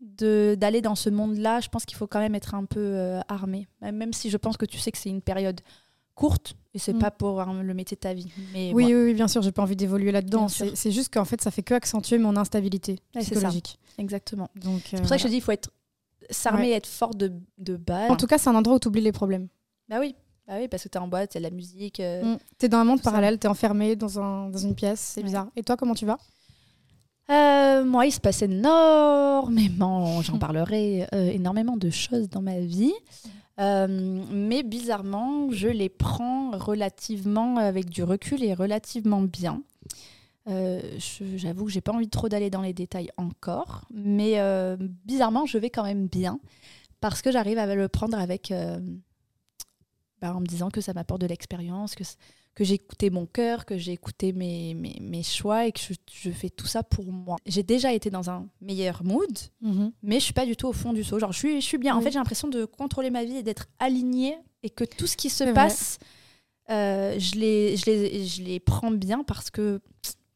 [0.00, 3.66] d'aller dans ce monde-là, je pense qu'il faut quand même être un peu euh, armé.
[3.80, 5.60] Même même si je pense que tu sais que c'est une période
[6.14, 6.98] courte et c'est Mm.
[6.98, 8.28] pas pour hein, le métier de ta vie.
[8.52, 10.48] Mais Oui, oui, oui, bien sûr, j'ai pas envie d'évoluer là-dedans.
[10.48, 13.30] C'est juste qu'en fait, ça fait que accentuer mon instabilité Ouais, c'est ça.
[13.34, 13.78] psychologique.
[13.98, 14.48] exactement.
[14.84, 15.70] C'est pour ça que je te dis, il faut être
[16.30, 18.10] s'armer et être fort de, de base.
[18.10, 19.48] En tout cas, c'est un endroit où tu oublies les problèmes.
[19.88, 20.14] Bah oui,
[20.46, 22.00] bah oui parce que t'es en boîte, c'est de la musique.
[22.00, 22.38] euh, Mm.
[22.58, 25.24] T'es dans un monde parallèle, t'es enfermé dans, un, dans une pièce, c'est Ouais.
[25.26, 25.48] bizarre.
[25.56, 26.18] Et toi, comment tu vas?
[27.30, 32.94] Euh, moi, il se passe énormément, j'en parlerai, euh, énormément de choses dans ma vie.
[33.60, 39.62] Euh, mais bizarrement, je les prends relativement avec du recul et relativement bien.
[41.36, 44.40] J'avoue que j'ai pas envie trop d'aller dans les détails encore, mais
[45.04, 46.40] bizarrement, je vais quand même bien
[47.00, 48.50] parce que j'arrive à le prendre avec,
[50.22, 52.04] bah, en me disant que ça m'apporte de l'expérience, que,
[52.58, 55.94] que j'ai écouté mon cœur, que j'ai écouté mes, mes, mes choix et que je,
[56.12, 57.36] je fais tout ça pour moi.
[57.46, 59.30] J'ai déjà été dans un meilleur mood,
[60.02, 61.20] mais je suis pas du tout au fond du seau.
[61.20, 61.94] Genre, je suis, je suis bien.
[61.94, 62.04] En Oui.
[62.04, 65.30] fait, j'ai l'impression de contrôler ma vie et d'être alignée et que tout ce qui
[65.30, 66.00] se passe,
[66.68, 69.80] euh, je, les, je, les, je les prends bien parce que.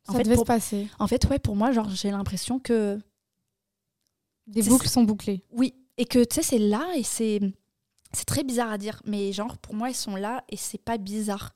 [0.07, 0.87] En Ça fait, devait pour, se passer.
[1.01, 3.01] en fait, ouais, pour moi, genre, j'ai l'impression que.
[4.47, 5.43] Des boucles sont bouclées.
[5.51, 7.41] Oui, et que tu sais, c'est là et c'est.
[8.15, 10.99] C'est très bizarre à dire, mais genre, pour moi, ils sont là et c'est pas
[10.99, 11.55] bizarre.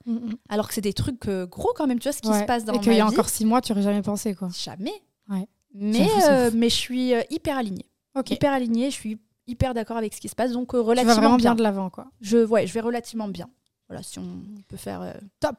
[0.49, 2.41] Alors que c'est des trucs euh, gros quand même, tu vois, ce qui Ouais.
[2.41, 3.13] se passe dans Et ma qu'il y a vie.
[3.13, 4.49] encore six mois, tu aurais jamais pensé, quoi.
[4.57, 4.95] Jamais.
[5.29, 5.47] Ouais.
[5.75, 7.85] Mais, euh, mais je suis euh, hyper alignée.
[8.31, 10.91] Hyper alignée, je suis hyper d'accord avec ce qui se passe, donc euh, Tu vas
[10.91, 11.55] relativement vraiment bien bien.
[11.57, 12.07] de l'avant, quoi.
[12.23, 13.51] Je, ouais, je vais relativement bien.
[13.89, 14.27] Voilà, si on
[14.69, 15.15] peut faire.
[15.41, 15.59] Top.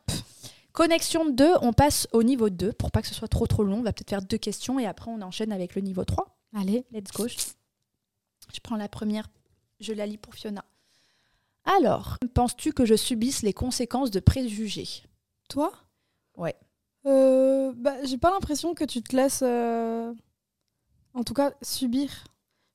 [0.73, 3.77] Connexion 2, on passe au niveau 2 pour pas que ce soit trop trop long.
[3.79, 6.37] On va peut-être faire deux questions et après on enchaîne avec le niveau 3.
[6.55, 6.85] Allez.
[6.91, 7.27] Let's go.
[7.27, 9.27] Je prends la première,
[9.79, 10.63] je la lis pour Fiona.
[11.67, 14.87] Alors, penses-tu que je subisse les conséquences de préjugés?
[15.49, 15.71] Toi?
[16.37, 16.55] Ouais.
[17.05, 20.13] Euh, bah, j'ai pas l'impression que tu te laisses, euh,
[21.13, 22.09] en tout cas, subir.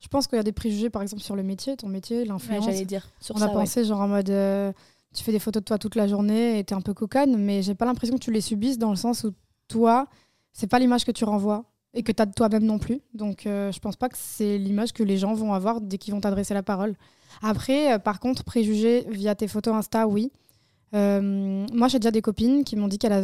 [0.01, 2.25] Je pense qu'il y a des préjugés, par exemple, sur le métier, ton métier, Ouais,
[2.27, 2.65] l'influence.
[2.65, 3.47] J'allais dire sur On ça.
[3.47, 3.55] a ouais.
[3.55, 4.73] pensé, genre en mode, euh,
[5.15, 7.63] tu fais des photos de toi toute la journée et t'es un peu cocagne, mais
[7.63, 9.33] j'ai pas l'impression que tu les subisses dans le sens où
[9.69, 10.07] toi,
[10.53, 13.01] c'est pas l'image que tu renvoies et que t'as de toi-même non plus.
[13.15, 16.15] Donc, euh, je pense pas que c'est l'image que les gens vont avoir dès qu'ils
[16.15, 16.95] vont t'adresser la parole.
[17.43, 20.31] Après, euh, par contre, préjugés via tes photos Insta, oui.
[20.95, 23.15] Euh, moi, j'ai déjà des copines qui m'ont dit qu'elles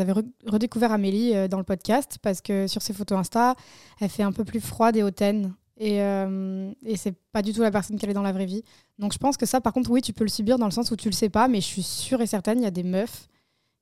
[0.00, 3.54] avaient re- redécouvert Amélie euh, dans le podcast parce que sur ses photos Insta,
[4.00, 5.54] elle fait un peu plus froide et hautaine.
[5.80, 8.64] Et, et c'est pas du tout la personne qu'elle est dans la vraie vie.
[8.98, 10.90] Donc je pense que ça, par contre, oui, tu peux le subir dans le sens
[10.90, 12.82] où tu le sais pas, mais je suis sûre et certaine, il y a des
[12.82, 13.28] meufs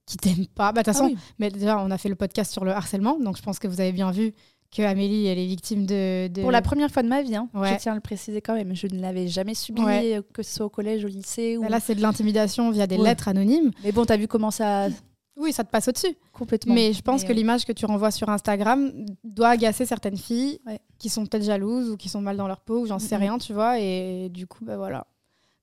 [0.07, 0.73] qui t'aiment pas.
[0.73, 1.17] Bah, de toute Ah façon, oui.
[1.39, 3.81] mais déjà, on a fait le podcast sur le harcèlement, donc je pense que vous
[3.81, 4.33] avez bien vu
[4.75, 6.29] que Amélie, elle est victime de.
[6.29, 7.75] de- Pour la première fois de ma vie, hein, Ouais.
[7.75, 8.75] je tiens à le préciser quand même.
[8.75, 10.17] Je ne l'avais jamais subi, Ouais.
[10.19, 11.57] euh, que ce soit au collège, au lycée.
[11.57, 11.63] Ou...
[11.63, 13.05] Bah, Là, c'est de l'intimidation via des Ouais.
[13.05, 13.71] lettres anonymes.
[13.85, 14.89] Mais bon, t'as vu comment ça.
[15.39, 16.17] Oui, ça te passe au-dessus.
[16.33, 16.75] Complètement.
[16.75, 18.91] Mais je pense Mais, que l'image que tu renvoies sur Instagram
[19.23, 20.61] doit agacer certaines filles
[20.99, 23.37] qui sont peut-être jalouses ou qui sont mal dans leur peau ou j'en sais rien,
[23.39, 23.79] tu vois.
[23.79, 25.07] Et du coup, bah voilà.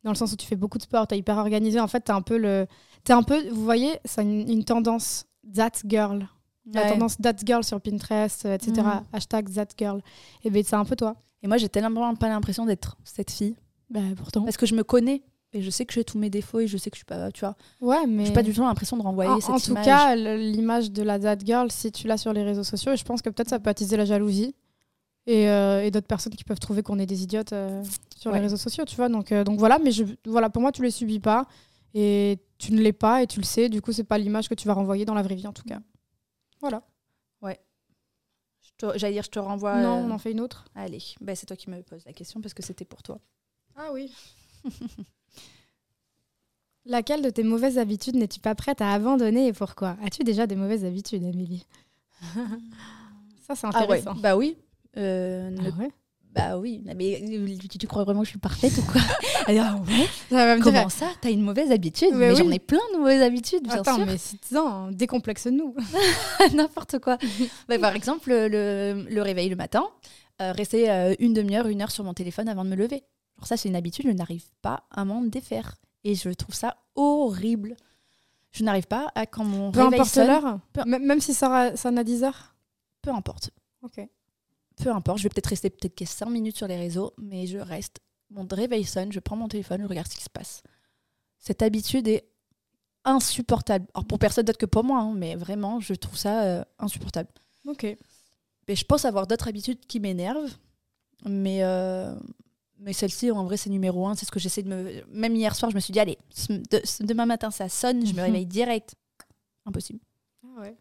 [0.03, 1.79] Dans le sens où tu fais beaucoup de sport, t'es hyper organisé.
[1.79, 2.67] En fait, t'es un peu le.
[3.03, 3.47] T'es un peu.
[3.49, 6.27] Vous voyez, c'est une, une tendance that girl.
[6.73, 6.89] La ouais.
[6.91, 8.73] tendance that girl sur Pinterest, euh, etc.
[8.77, 9.03] Mhm.
[9.11, 10.01] Hashtag that girl.
[10.43, 11.15] Et ben c'est un peu toi.
[11.41, 13.55] Et moi, j'ai tellement pas l'impression d'être cette fille.
[13.89, 14.43] Bah pourtant.
[14.43, 15.23] Parce que je me connais.
[15.55, 17.31] Et je sais que j'ai tous mes défauts et je sais que je suis pas.
[17.31, 17.55] Tu vois.
[17.79, 18.25] Ouais, mais.
[18.25, 19.85] J'ai pas du tout l'impression de renvoyer En, cette en tout image.
[19.85, 23.21] cas, l'image de la that girl, si tu l'as sur les réseaux sociaux, je pense
[23.21, 24.55] que peut-être ça peut attiser la jalousie.
[25.25, 27.83] Et, euh, et d'autres personnes qui peuvent trouver qu'on est des idiotes euh,
[28.15, 28.37] sur Ouais.
[28.37, 29.09] les réseaux sociaux, tu vois.
[29.09, 31.45] Donc, euh, donc voilà, mais je, voilà, pour moi, tu les subis pas
[31.93, 33.69] et tu ne l'es pas et tu le sais.
[33.69, 35.63] Du coup, c'est pas l'image que tu vas renvoyer dans la vraie vie, en tout
[35.63, 35.79] cas.
[36.61, 36.81] Voilà.
[38.77, 39.81] Te- J'allais dire, je te renvoie.
[39.81, 40.65] non, on en fait une autre.
[40.73, 43.19] Allez, bah, c'est toi qui me poses la question parce que c'était pour toi.
[43.75, 44.11] Ah oui.
[46.85, 49.95] Laquelle de tes mauvaises habitudes n'es-tu pas prête à abandonner et pourquoi?
[50.03, 51.65] As-tu déjà des mauvaises habitudes, Amélie
[53.47, 54.15] Ça, c'est Ah ouais, intéressant.
[54.15, 54.57] bah oui.
[54.97, 55.91] Euh, ne- Ah ouais?
[56.33, 59.01] Bah oui, mais euh, tu, tu crois vraiment que je suis parfaite ou quoi?
[59.45, 60.07] Alors, ouais?
[60.31, 61.05] Ça va me dire, Comment ça?
[61.21, 62.09] T'as une mauvaise habitude?
[62.13, 64.05] Mais Mais, j'en ai plein de mauvaises habitudes, bien Attends, sûr.
[64.07, 65.75] mais c'est non, décomplexe-nous.
[66.53, 67.17] N'importe quoi.
[67.69, 69.85] Bah, par exemple, le, le réveil le matin,
[70.41, 73.03] euh, rester euh, une demi-heure, une heure sur mon téléphone avant de me lever.
[73.37, 75.75] Alors ça, c'est une habitude, je n'arrive pas à m'en défaire.
[76.03, 77.75] Et je trouve ça horrible.
[78.51, 81.97] Je n'arrive pas à quand mon Peu réveil importe l'heure, peu- même si ça sonne
[81.99, 82.55] à 10 heures?
[83.03, 83.51] peu importe.
[83.83, 83.99] Ok.
[84.77, 87.57] Peu importe, je vais peut-être rester peut-être que 5 minutes sur les réseaux, mais je
[87.57, 87.99] reste.
[88.31, 90.63] Mon réveil sonne, je prends mon téléphone, je regarde ce qui se passe.
[91.37, 92.25] Cette habitude est
[93.05, 93.85] insupportable.
[93.93, 97.29] Alors pour personne d'autre que pour moi, hein, mais vraiment, je trouve ça euh, insupportable.
[97.67, 97.83] Ok.
[97.83, 100.55] Et je pense avoir d'autres habitudes qui m'énervent,
[101.25, 102.15] mais, euh,
[102.79, 104.15] mais celle-ci, en vrai, c'est numéro un.
[104.15, 105.03] C'est ce que j'essaie de me.
[105.09, 106.17] Même hier soir, je me suis dit, allez,
[106.49, 108.23] de- demain matin, ça sonne, je me Mhm.
[108.25, 108.95] réveille direct.
[109.65, 109.99] Impossible.
[110.43, 110.75] Ah ouais.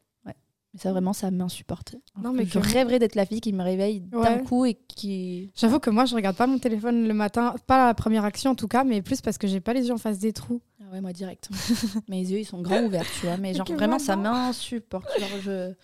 [0.75, 1.97] Mais ça, vraiment, ça m'insupporte.
[2.23, 5.51] Non, mais que je rêverais d'être la fille qui me réveille d'un coup et qui.
[5.55, 8.55] J'avoue que moi, je regarde pas mon téléphone le matin, pas la première action en
[8.55, 10.63] tout cas, mais plus parce que j'ai pas les yeux en face des trous.
[10.81, 11.51] Ah ouais, moi, direct.
[12.09, 13.37] Mes yeux, ils sont grands ouverts, tu vois.
[13.37, 15.09] Mais genre, vraiment, moi, ça m'insupporte.
[15.19, 15.73] Genre, je.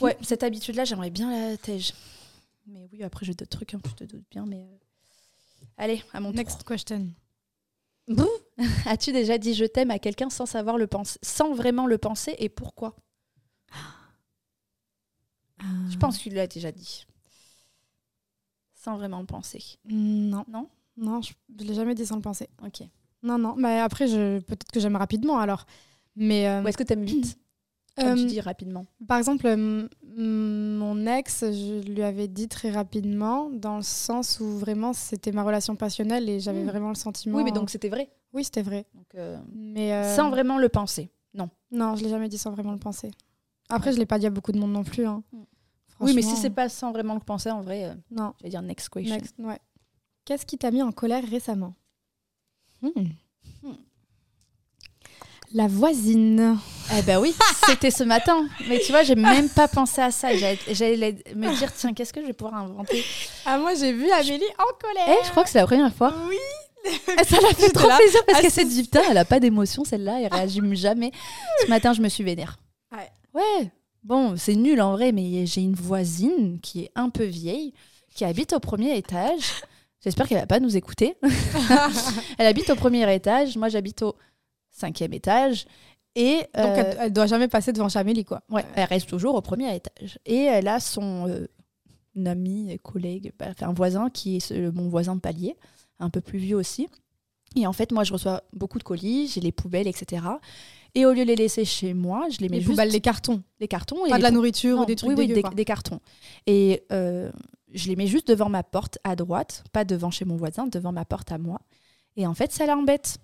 [0.00, 1.92] Ouais, cette habitude-là, j'aimerais bien la tège.
[2.66, 4.44] Mais oui, après, j'ai d'autres trucs, hein, tu te doutes bien.
[4.44, 4.62] Mais.
[4.62, 4.76] euh,
[5.78, 6.36] Allez, à mon tour.
[6.36, 7.06] Next question.
[8.86, 12.34] As-tu déjà dit je t'aime à quelqu'un sans savoir le penser, sans vraiment le penser
[12.38, 12.96] et pourquoi?
[15.90, 17.06] Je pense qu'il l'a déjà dit.
[18.74, 19.62] Sans vraiment le penser.
[19.84, 20.44] Non.
[20.48, 20.68] Non?
[20.96, 22.48] Non, je, je l'ai jamais dit sans le penser.
[22.64, 22.82] Ok.
[23.22, 23.54] Non, non.
[23.56, 25.66] Mais après, je, peut-être que j'aime rapidement alors.
[26.16, 27.38] Mais euh, Ou est-ce que t'aimes vite?
[27.96, 28.86] Comme euh, tu dis rapidement.
[29.06, 34.46] par exemple, euh, mon ex, je lui avais dit très rapidement, dans le sens où
[34.58, 36.68] vraiment c'était ma relation passionnelle et j'avais Mm.
[36.68, 37.36] vraiment le sentiment.
[37.36, 38.08] Oui, mais donc c'était vrai.
[38.32, 38.86] Oui, c'était vrai.
[38.94, 41.10] Donc, euh, Mais euh, Sans vraiment le penser.
[41.34, 41.50] Non.
[41.70, 43.10] Non, je l'ai jamais dit sans vraiment le penser.
[43.68, 45.04] Après, je l'ai pas dit à beaucoup de monde non plus.
[45.06, 45.22] hein.
[45.32, 45.42] Mm.
[46.00, 48.32] Oui, mais si c'est pas sans vraiment le penser, en vrai, euh, Non.
[48.38, 49.14] je vais dire next question.
[49.14, 49.58] Next, ouais.
[50.24, 51.74] Qu'est-ce qui t'a mis en colère récemment?
[52.82, 52.88] Hmm.
[53.62, 53.72] Hmm.
[55.52, 56.56] La voisine.
[56.96, 57.34] Eh ben oui,
[57.66, 58.46] c'était ce matin.
[58.68, 60.28] Mais tu vois, j'ai même pas pensé à ça.
[60.36, 63.04] J'allais me dire, tiens, qu'est-ce que je vais pouvoir inventer?
[63.44, 65.08] Ah, moi, j'ai vu Amélie en colère.
[65.20, 66.14] Eh, je crois que c'est la première fois.
[66.28, 66.36] Oui.
[66.86, 69.24] Et ça l'a fait trop là, plaisir parce Ah, qu'elle s'est dit putain, elle a
[69.24, 71.10] pas d'émotion celle-là, elle réagit jamais.
[71.62, 72.58] Ce matin, je me suis vénère.
[72.92, 73.10] Ouais.
[73.34, 73.70] Ouais.
[74.02, 77.74] Bon, c'est nul en vrai, mais j'ai une voisine qui est un peu vieille,
[78.14, 79.62] qui habite au premier étage.
[80.02, 81.16] J'espère qu'elle va pas nous écouter.
[82.38, 84.16] elle habite au premier étage, moi j'habite au
[84.70, 85.66] cinquième étage.
[86.16, 88.42] Et Donc, euh, elle, elle doit jamais passer devant chez Amélie, quoi.
[88.48, 90.18] Ouais, elle reste toujours au premier étage.
[90.24, 91.46] Et elle a son euh,
[92.26, 95.56] ami, collègue, bah, enfin, un voisin qui est mon voisin de palier,
[95.98, 96.88] un peu plus vieux aussi.
[97.56, 100.22] Et en fait, moi, je reçois beaucoup de colis, j'ai les poubelles, etc.
[100.94, 103.00] Et au lieu de les laisser chez moi, je les mets Les juste poubelles, les
[103.00, 103.42] cartons.
[103.60, 104.06] les cartons.
[104.06, 106.00] Et Pas de la nourriture Non, ou des trucs oui, oui, des, cartons.
[106.46, 107.30] Et euh,
[107.72, 110.92] je les mets juste devant ma porte à droite, pas devant chez mon voisin, devant
[110.92, 111.60] ma porte à moi.
[112.16, 113.18] Et en fait, ça l'embête.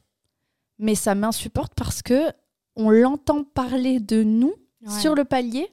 [0.79, 2.31] Mais ça m'insupporte parce que
[2.77, 5.01] on l'entend parler de nous Ouais.
[5.01, 5.67] sur le palier,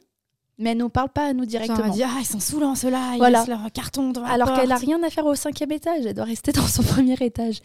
[0.60, 1.86] mais elle nous parle pas à nous Genre, directement.
[1.86, 3.14] elle dit, ah, ils sont saoulants, ceux-là.
[3.14, 3.40] Ils Voilà.
[3.40, 6.14] laissent leur carton devant la Alors qu'elle a rien à faire au cinquième étage, elle
[6.14, 7.60] doit rester dans son premier étage.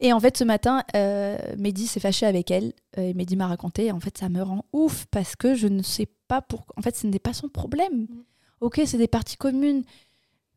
[0.00, 2.72] Et en fait, ce matin, euh, Mehdi s'est fâché avec elle.
[2.98, 3.86] euh, et Mehdi m'a raconté.
[3.86, 6.74] Et en fait, ça me rend ouf parce que je ne sais pas pourquoi.
[6.78, 8.02] En fait, ce n'est pas son problème.
[8.02, 8.08] Mm.
[8.60, 9.82] Ok, c'est des parties communes,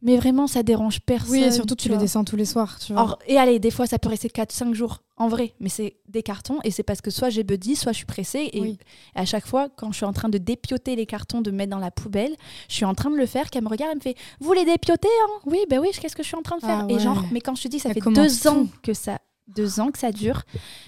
[0.02, 1.32] mais vraiment, ça dérange personne.
[1.32, 2.04] Oui, et surtout, tu les vois.
[2.04, 3.02] descends tous les soirs, tu vois.
[3.02, 5.54] Or, et allez, des fois, ça peut rester 4-5 jours, en vrai.
[5.60, 8.50] Mais c'est des cartons, et c'est parce que soit j'ai buddy, soit je suis pressée.
[8.54, 8.78] Et Oui.
[9.16, 11.80] à chaque fois, quand je suis en train de dépioter les cartons, de mettre dans
[11.80, 12.36] la poubelle,
[12.70, 14.66] je suis en train de le faire, qu'elle me regarde, elle me fait Vous les
[14.66, 15.32] dépiotez hein?
[15.46, 16.86] Oui, ben oui, qu'est-ce que je suis en train de faire?
[16.90, 19.20] Ah Et genre, mais quand je te dis, ça Elle fait deux ans que ça.
[19.48, 20.44] Deux ans que ça dure.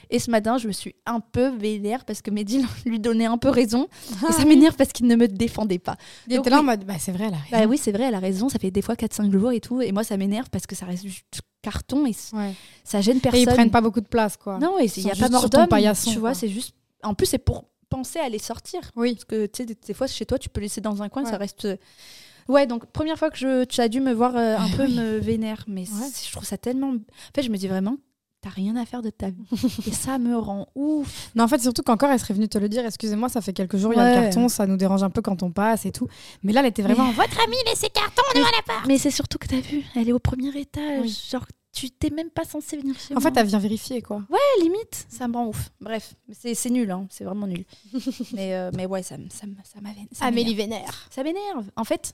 [0.10, 3.38] Et ce matin, je me suis un peu vénère parce que Mehdi lui donnait un
[3.38, 3.88] peu raison.
[4.30, 5.96] et ça m'énerve parce qu'il ne me défendait pas.
[6.28, 7.38] Il était là en mode, bah, c'est vrai, là.
[7.52, 8.50] Bah oui, c'est vrai, elle a raison.
[8.50, 9.82] Ça fait des fois 4-5 jours et tout.
[9.82, 12.54] Et moi, ça m'énerve parce que ça reste juste carton et Ouais.
[12.84, 13.42] ça gêne Et personne.
[13.42, 14.60] ils prennent pas beaucoup de place, quoi.
[14.60, 15.68] Non, et il n'y a pas mort d'homme.
[16.06, 16.76] Tu vois, c'est juste.
[17.04, 18.82] En plus, c'est pour penser à les sortir.
[18.96, 19.14] Oui.
[19.14, 21.30] Parce que tu sais, des, fois, chez toi, tu peux laisser dans un coin, Ouais.
[21.32, 21.66] ça reste.
[21.66, 21.78] euh,
[22.48, 24.88] Ouais, donc première fois que je, tu as dû me voir euh, un Ah peu
[24.88, 26.08] me vénère, mais Ouais.
[26.26, 26.90] je trouve ça tellement.
[26.90, 26.98] En
[27.36, 27.98] fait, je me dis vraiment,
[28.42, 29.46] t'as rien à faire de ta vie.
[29.88, 31.30] Et ça me rend ouf.
[31.36, 32.86] Non, en fait, surtout qu'encore, elle serait venue te le dire.
[32.86, 35.22] Excusez-moi, ça fait quelques jours, il y a le carton, ça nous dérange un peu
[35.22, 36.08] quand on passe et tout.
[36.44, 37.12] Mais là, elle était vraiment.
[37.12, 38.88] Votre amie, laissez carton devant la porte.
[38.88, 41.02] Mais c'est surtout que t'as vu, elle est au premier étage.
[41.02, 41.24] Oui.
[41.32, 43.30] Genre, tu t'es même pas censé venir chez En moi.
[43.30, 44.18] fait, elle vient vérifier, quoi.
[44.30, 45.70] Ouais, limite, ça me rend ouf.
[45.80, 47.64] Bref, c'est nul, hein, c'est vraiment nul.
[48.34, 50.56] mais, euh, mais ouais, ça, ça, ça m'énerve.
[50.56, 51.08] Vénère.
[51.10, 51.70] Ça m'énerve.
[51.76, 52.14] En fait,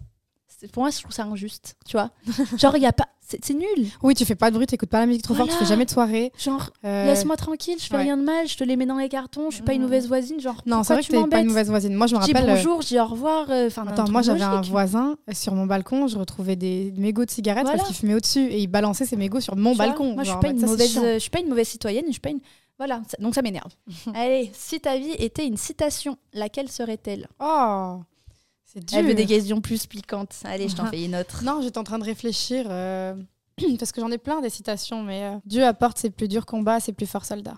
[0.72, 2.12] pour moi, je trouve ça injuste, tu vois.
[2.58, 3.08] Genre, il y a pas.
[3.28, 3.66] C'est nul.
[4.04, 5.66] Oui, tu fais pas de bruit, t'écoutes pas la musique trop fort, tu Voilà.
[5.66, 6.32] fais jamais de soirée.
[6.38, 8.04] Genre, Euh, laisse-moi tranquille, je fais ouais.
[8.04, 9.86] rien de mal, je te les mets dans les cartons, je suis pas une Mm.
[9.86, 10.40] mauvaise voisine.
[10.40, 11.96] Genre, Non, c'est vrai que t'es pas une mauvaise voisine.
[11.96, 12.50] Moi, je me Je dis rappelle.
[12.52, 13.50] euh, bonjour, je dis au revoir.
[13.50, 17.64] euh, Attends, moi j'avais un voisin sur mon balcon, je retrouvais des mégots de cigarettes
[17.64, 17.78] Voilà.
[17.80, 20.14] parce qu'il fumait au-dessus et il balançait ses mégots sur mon Tu vois, balcon.
[20.14, 22.06] Moi, je suis pas une mauvaise, euh, je suis pas une mauvaise citoyenne.
[22.06, 22.42] Je suis pas une.
[22.78, 23.72] Voilà, donc ça m'énerve.
[24.14, 27.28] Allez, si ta vie était une citation, laquelle serait-elle?
[27.40, 28.02] Oh,
[28.82, 28.98] dur.
[28.98, 30.36] Elle veut des questions plus piquantes.
[30.44, 31.44] Allez, je t'en fais une autre.
[31.44, 33.16] Non, j'étais en train de réfléchir euh,
[33.80, 36.80] parce que j'en ai plein des citations, mais euh, Dieu apporte ses plus durs combats,
[36.80, 37.58] ses plus forts soldats.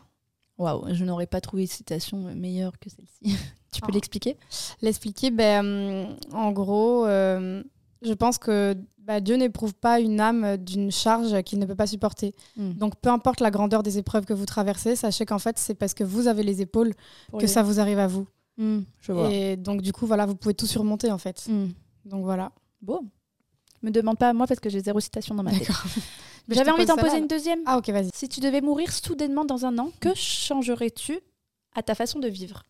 [0.58, 3.36] Waouh, je n'aurais pas trouvé de citation meilleure que celle-ci.
[3.72, 3.94] tu peux Oh.
[3.94, 4.38] l'expliquer?
[4.82, 7.62] L'expliquer, ben, hum, en gros, euh,
[8.02, 11.88] je pense que bah, Dieu n'éprouve pas une âme d'une charge qu'il ne peut pas
[11.88, 12.34] supporter.
[12.58, 12.74] Hmm.
[12.74, 15.94] Donc, peu importe la grandeur des épreuves que vous traversez, sachez qu'en fait, c'est parce
[15.94, 16.94] que vous avez les épaules
[17.40, 18.28] que ça vous arrive à vous.
[18.58, 19.32] Hmm, je vois.
[19.32, 21.46] Et donc, du coup, voilà, vous pouvez tout surmonter, en fait.
[21.48, 21.70] Hmm.
[22.06, 22.52] Donc, voilà.
[22.82, 23.02] Bon.
[23.84, 25.70] Me demande pas à moi parce que j'ai zéro citation dans ma tête.
[26.50, 27.60] J'avais envie d'en poser une deuxième.
[27.66, 28.10] Ah, ok, vas-y.
[28.14, 31.20] Si tu devais mourir soudainement dans un an, que changerais-tu
[31.76, 32.64] à ta façon de vivre?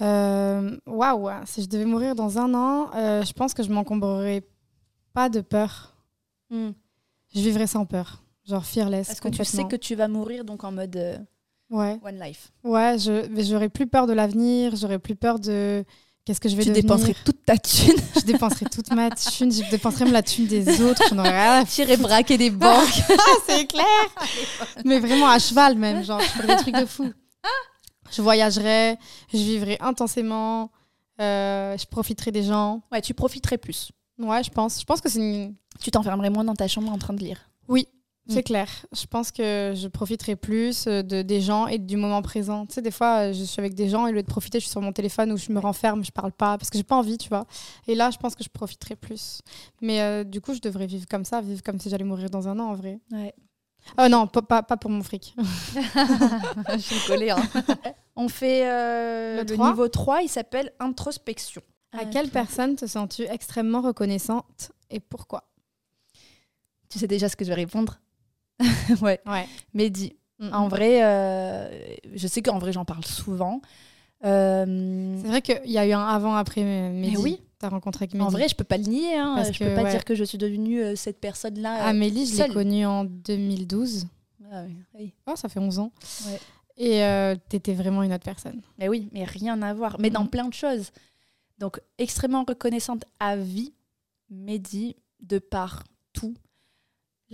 [0.00, 4.42] Euh, Waouh, si je devais mourir dans un an, euh, je pense que je m'encombrerais
[5.12, 5.94] pas de peur.
[6.50, 6.70] Hmm.
[7.34, 8.22] Je vivrais sans peur.
[8.44, 9.06] Genre fearless.
[9.08, 11.18] Parce que tu sais que tu vas mourir donc en mode euh,
[11.74, 12.52] Ouais, one life.
[12.62, 15.84] ouais, je j'aurais plus peur de l'avenir, j'aurais plus peur de
[16.24, 16.82] qu'est-ce que je vais Tu devenir.
[16.84, 17.96] dépenserais toute ta thune.
[18.14, 21.62] Je dépenserais toute ma thune, je dépenserais même la thune des autres, j'en aurais rien
[21.62, 23.02] à J'irais braquer des banques.
[23.46, 23.84] C'est clair
[24.84, 27.12] Mais vraiment à cheval même, genre je ferais des trucs de fou.
[28.10, 28.96] Je voyagerais,
[29.32, 30.70] je vivrais intensément,
[31.20, 32.82] euh, je profiterais des gens.
[32.92, 33.90] ouais, tu profiterais plus.
[34.18, 34.78] Ouais, je pense.
[34.80, 35.54] Je pense que c'est une...
[35.82, 37.50] Tu t'enfermerais moins dans ta chambre en train de lire.
[37.66, 37.88] Oui,
[38.28, 38.42] c'est Mm.
[38.44, 38.68] clair.
[38.92, 42.64] Je pense que je profiterai plus euh, de, des gens et du moment présent.
[42.66, 44.58] Tu sais, des fois, euh, je suis avec des gens et au lieu de profiter,
[44.60, 46.84] je suis sur mon téléphone ou je me renferme, je parle pas parce que j'ai
[46.84, 47.46] pas envie, tu vois.
[47.86, 49.40] Et là, je pense que je profiterai plus.
[49.80, 52.48] Mais euh, du coup, je devrais vivre comme ça, vivre comme si j'allais mourir dans
[52.48, 52.98] un an en vrai.
[53.12, 53.34] Ouais.
[53.98, 55.36] Oh non, pas, pas, pas pour mon fric.
[56.72, 57.28] Je suis collée.
[57.28, 57.42] hein.
[58.16, 61.60] On fait euh, Le niveau 3, il s'appelle introspection.
[61.92, 65.44] À quelle personne te sens-tu extrêmement reconnaissante et pourquoi?
[66.88, 68.00] Tu sais déjà ce que je vais répondre?
[69.02, 69.20] Ouais.
[69.26, 69.46] Ouais.
[69.74, 70.14] Mehdi.
[70.52, 73.60] En vrai, euh, je sais qu'en vrai, j'en parle souvent.
[74.24, 77.16] Euh, C'est vrai qu'il y a eu un avant-après Mehdi.
[77.16, 77.40] oui.
[77.58, 78.24] T'as rencontré avec Mehdi.
[78.24, 79.14] en vrai, je peux pas le nier.
[79.16, 79.34] Hein.
[79.36, 79.90] Parce je que, peux pas ouais.
[79.90, 81.86] dire que je suis devenue euh, cette personne-là.
[81.86, 84.06] euh, Amélie, je l'ai connue en 2012.
[84.52, 85.14] ah oui, oui.
[85.26, 85.92] Oh, ça fait 11 ans.
[86.26, 86.38] Ouais.
[86.76, 88.60] Et euh, t'étais vraiment une autre personne.
[88.78, 89.96] Mais oui, mais rien à voir.
[90.00, 90.30] Mais dans Mhm.
[90.30, 90.90] plein de choses.
[91.58, 93.72] Donc, extrêmement reconnaissante à vie,
[94.30, 96.34] Mehdi, de par tout.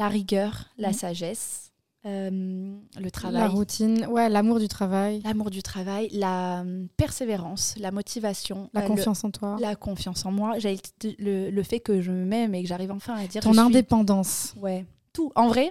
[0.01, 0.95] La rigueur, la Mhm.
[0.95, 1.73] sagesse,
[2.07, 7.75] euh, le La travail, routine, ouais, l'amour du travail, l'amour du travail, la euh, persévérance,
[7.79, 11.81] la motivation, la euh, le- confiance en toi, la confiance en moi, le, le fait
[11.81, 14.55] que je m'aime et que j'arrive enfin à dire ton suis- indépendance.
[14.57, 15.31] Ouais, tout.
[15.35, 15.71] En vrai,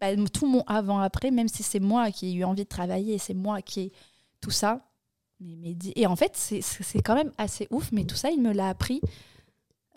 [0.00, 3.34] bah, tout mon avant-après, même si c'est moi qui ai eu envie de travailler, c'est
[3.34, 3.92] moi qui ai
[4.40, 4.80] tout ça.
[5.40, 8.40] Mais, mais di- et en fait, c'est quand même assez ouf, mais tout ça, il
[8.40, 9.00] me l'a appris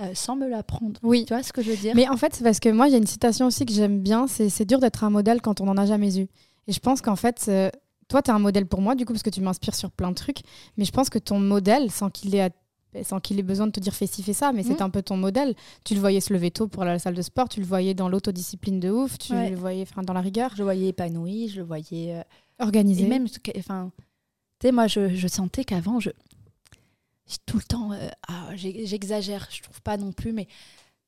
[0.02, 1.00] euh, sans me l'apprendre.
[1.04, 1.26] Oui.
[1.26, 1.94] Tu vois ce que je veux dire?
[1.96, 4.00] Mais en fait, c'est parce que moi, il y a une citation aussi que j'aime
[4.02, 6.28] bien, c'est c'est dur d'être un modèle quand on n'en a jamais eu.
[6.68, 7.70] Et je pense qu'en fait, euh,
[8.08, 10.10] toi, tu es un modèle pour moi, du coup, parce que tu m'inspires sur plein
[10.10, 10.40] de trucs.
[10.78, 12.50] Mais je pense que ton modèle, sans qu'il ait, à-
[13.04, 14.86] sans qu'il ait besoin de te dire fais ci, fais ça, mais c'est Mhm.
[14.86, 15.54] un peu ton modèle.
[15.84, 17.66] Tu le voyais se lever tôt pour aller à la salle de sport, tu le
[17.66, 19.50] voyais dans l'autodiscipline de ouf, tu Ouais.
[19.50, 22.16] le voyais dans la rigueur, Je le voyais épanoui, je le voyais.
[22.16, 22.22] euh,
[22.60, 23.04] organisé.
[23.04, 23.28] et même,
[23.58, 23.92] enfin,
[24.62, 26.10] tu sais, moi, je, je sentais qu'avant, je.
[27.46, 27.92] Tout le temps.
[27.94, 30.46] euh, ah, J'exagère, je trouve pas non plus, mais.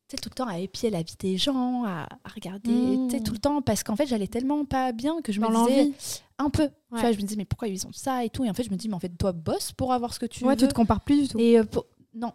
[0.09, 3.07] Tu sais, tout le temps à épier la vie des gens, à, à regarder, Mmh.
[3.09, 5.49] tu sais, tout le temps, parce qu'en fait, j'allais tellement pas bien que je dans
[5.49, 5.91] me disais,
[6.37, 6.69] un peu.
[6.93, 8.45] Tu vois, je me disais, mais pourquoi ils ont ça et tout.
[8.45, 10.25] Et en fait, je me dis, mais en fait, toi, bosse pour avoir ce que
[10.25, 10.61] tu Ouais, veux.
[10.61, 11.37] tu te compares plus du tout.
[11.41, 12.31] Et euh, pour- non,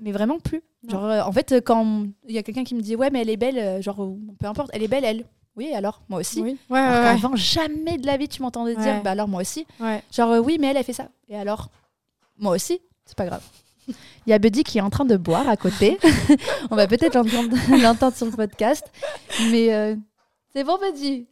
[0.00, 0.62] mais vraiment plus.
[0.82, 0.90] Non.
[0.90, 3.30] Genre, euh, en fait, quand il y a quelqu'un qui me dit, ouais, mais elle
[3.30, 4.04] est belle, genre,
[4.40, 5.26] peu importe, elle est belle, elle.
[5.54, 6.42] Oui, alors, moi aussi.
[6.42, 6.58] Oui.
[6.70, 9.64] Ouais, qu'avant, jamais de la vie, tu m'entendais dire, bah alors, moi aussi.
[10.10, 11.08] Genre, oui, mais elle, elle fait ça.
[11.28, 11.68] Et alors,
[12.36, 13.42] moi aussi, c'est pas grave.
[13.88, 15.98] Il y a Buddy qui est en train de boire à côté.
[16.70, 17.14] On va peut-être
[17.82, 18.84] l'entendre sur le podcast.
[19.50, 19.94] Mais euh,
[20.52, 21.26] c'est bon, Buddy.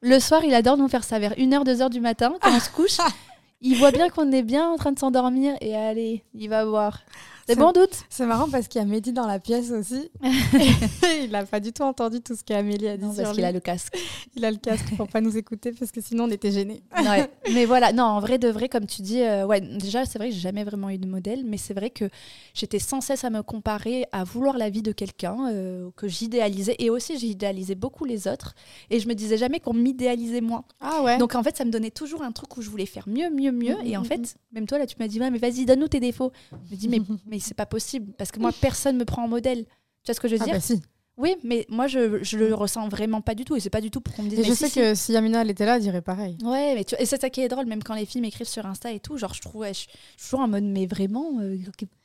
[0.00, 2.70] Le soir, il adore nous faire ça vers 1h, 2h du matin, quand on se
[2.70, 2.98] couche.
[3.64, 5.54] Il voit bien qu'on est bien en train de s'endormir.
[5.60, 7.02] Et allez, il va boire.
[7.46, 10.10] C'est bon doute C'est marrant parce qu'il y a Mehdi dans la pièce aussi.
[11.22, 13.44] il n'a pas du tout entendu tout ce qu'Amélie a dit Non, sur parce qu'il
[13.44, 13.96] a le casque.
[14.34, 16.82] Il a le casque pour pas nous écouter parce que sinon on était gênés.
[16.96, 17.28] Ouais.
[17.52, 20.28] Mais voilà, non, en vrai de vrai, comme tu dis, euh, ouais, déjà, c'est vrai
[20.28, 22.08] que j'ai jamais vraiment eu de modèle, mais c'est vrai que
[22.54, 26.76] j'étais sans cesse à me comparer, à vouloir la vie de quelqu'un euh, que j'idéalisais,
[26.78, 28.54] et aussi j'idéalisais beaucoup les autres,
[28.90, 30.64] et je me disais jamais qu'on m'idéalisait moins.
[30.80, 33.08] Ah ouais Donc en fait, ça me donnait toujours un truc où je voulais faire
[33.08, 35.38] mieux, mieux, mieux, et en mhm, fait, même toi là, tu m'as dit, ouais, mais
[35.38, 36.32] vas-y, donne-nous tes défauts.
[36.52, 37.00] Je me dis, mais,
[37.32, 39.64] mais c'est pas possible, parce que moi, personne me prend en modèle.
[39.64, 40.80] Tu vois ce que je veux Ah dire bah si.
[41.16, 43.90] Oui, mais moi, je, je le ressens vraiment pas du tout, et c'est pas du
[43.90, 44.78] tout pour qu'on me dise, Et je sais si.
[44.78, 46.36] que si Yamina elle était là, elle dirait pareil.
[46.44, 46.94] Ouais, mais tu...
[46.98, 49.16] et c'est ça qui est drôle, même quand les filles m'écrivent sur Insta et tout,
[49.18, 49.88] genre je trouve, je suis
[50.22, 51.56] toujours en mode, mais vraiment, euh,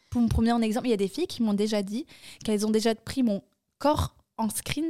[0.09, 2.05] pour me promener en exemple, il y a des filles qui m'ont déjà dit
[2.43, 3.41] qu'elles ont déjà pris mon
[3.79, 4.85] corps en screen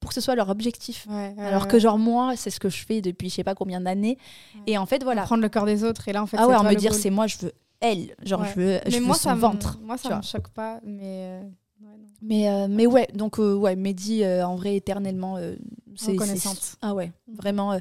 [0.00, 1.06] pour que ce soit leur objectif.
[1.08, 3.80] Ouais, Alors que genre moi, c'est ce que je fais depuis je sais pas combien
[3.80, 4.18] d'années.
[4.66, 5.22] Et en fait, voilà.
[5.22, 6.36] prendre le corps des autres et là en fait.
[6.38, 8.48] ah ouais, toi me dire c'est moi, je veux elle, genre Ouais.
[8.54, 9.78] je veux, je Mais veux moi son ça me- ventre.
[9.82, 11.00] Moi ça me choque pas, mais.
[11.02, 12.06] euh, ouais, non.
[12.22, 15.56] Mais, euh, mais ouais, donc euh, ouais, Mehdi, euh, en vrai, éternellement, euh,
[15.96, 16.56] c'est Reconnaissante.
[16.60, 17.78] c'est- Ah ouais, vraiment, euh,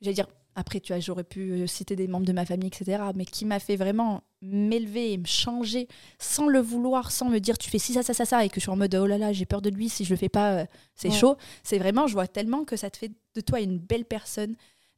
[0.00, 0.26] j'allais dire,
[0.56, 3.58] après, tu vois, j'aurais pu citer des membres de ma famille, etc., mais qui m'a
[3.58, 7.92] fait vraiment m'élever et me changer sans le vouloir, sans me dire, tu fais ci,
[7.92, 9.62] ça, ça, ça, ça, et que je suis en mode, oh là là, j'ai peur
[9.62, 11.14] de lui, si je le fais pas, euh, c'est Ouais.
[11.14, 11.36] chaud.
[11.64, 14.54] C'est vraiment, je vois tellement que ça te fait de toi une belle personne,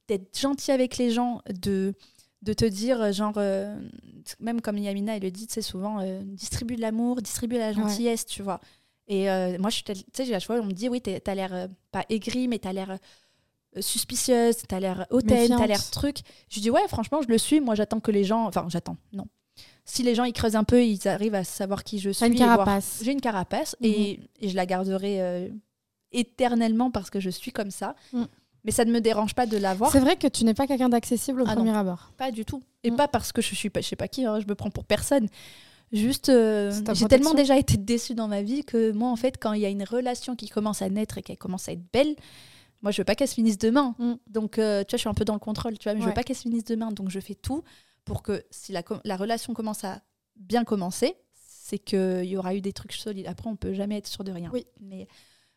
[0.09, 1.95] d'être gentil avec les gens, de
[2.47, 3.77] de te dire euh, genre euh,
[4.41, 7.73] même comme Yamina elle le dit tu sais souvent euh, distribue de l'amour distribue la
[7.75, 8.61] gentillesse tu vois
[9.09, 11.35] et euh, moi, je suis tel- tu sais, chaque fois, on me dit, oui, t'as
[11.37, 12.99] l'air pas aigrie, mais t'as l'air
[13.79, 16.17] suspicieuse, t'as l'air hautaine, t'as l'air truc.
[16.49, 17.61] Je dis, ouais, franchement, je le suis.
[17.61, 18.47] Moi, j'attends que les gens.
[18.47, 19.27] Enfin, j'attends, non.
[19.85, 22.19] Si les gens, ils creusent un peu, ils arrivent à savoir qui je suis.
[22.19, 23.01] T'as une carapace.
[23.05, 25.53] J'ai une carapace et, et je la garderai
[26.13, 27.95] éternellement parce que je suis comme ça.
[28.13, 28.25] Mm.
[28.67, 29.93] Mais ça ne me dérange pas de l'avoir.
[29.93, 32.11] C'est vrai que tu n'es pas quelqu'un d'accessible au Ah premier abord.
[32.17, 32.63] Pas du tout.
[32.83, 34.71] Et pas parce que je suis pas, je sais pas qui, hein, je me prends
[34.71, 35.29] pour personne.
[35.93, 39.53] Juste, euh, j'ai tellement déjà été déçue dans ma vie que moi, en fait, quand
[39.53, 42.17] il y a une relation qui commence à naître et qu'elle commence à être belle,
[42.83, 43.95] moi, je veux pas qu'elle se finisse demain.
[44.01, 44.15] Mm.
[44.27, 46.05] Donc, euh, tu vois, je suis un peu dans le contrôle, tu vois, mais je
[46.05, 46.11] Ouais.
[46.11, 46.91] veux pas qu'elle se finisse demain.
[46.91, 47.63] Donc, je fais tout
[48.05, 50.01] pour que si la relation commence à
[50.35, 53.27] bien commencer, c'est qu'il y aura eu des trucs solides.
[53.29, 54.51] Après, on peut jamais être sûr de rien.
[54.53, 54.67] Oui.
[54.81, 55.07] Mais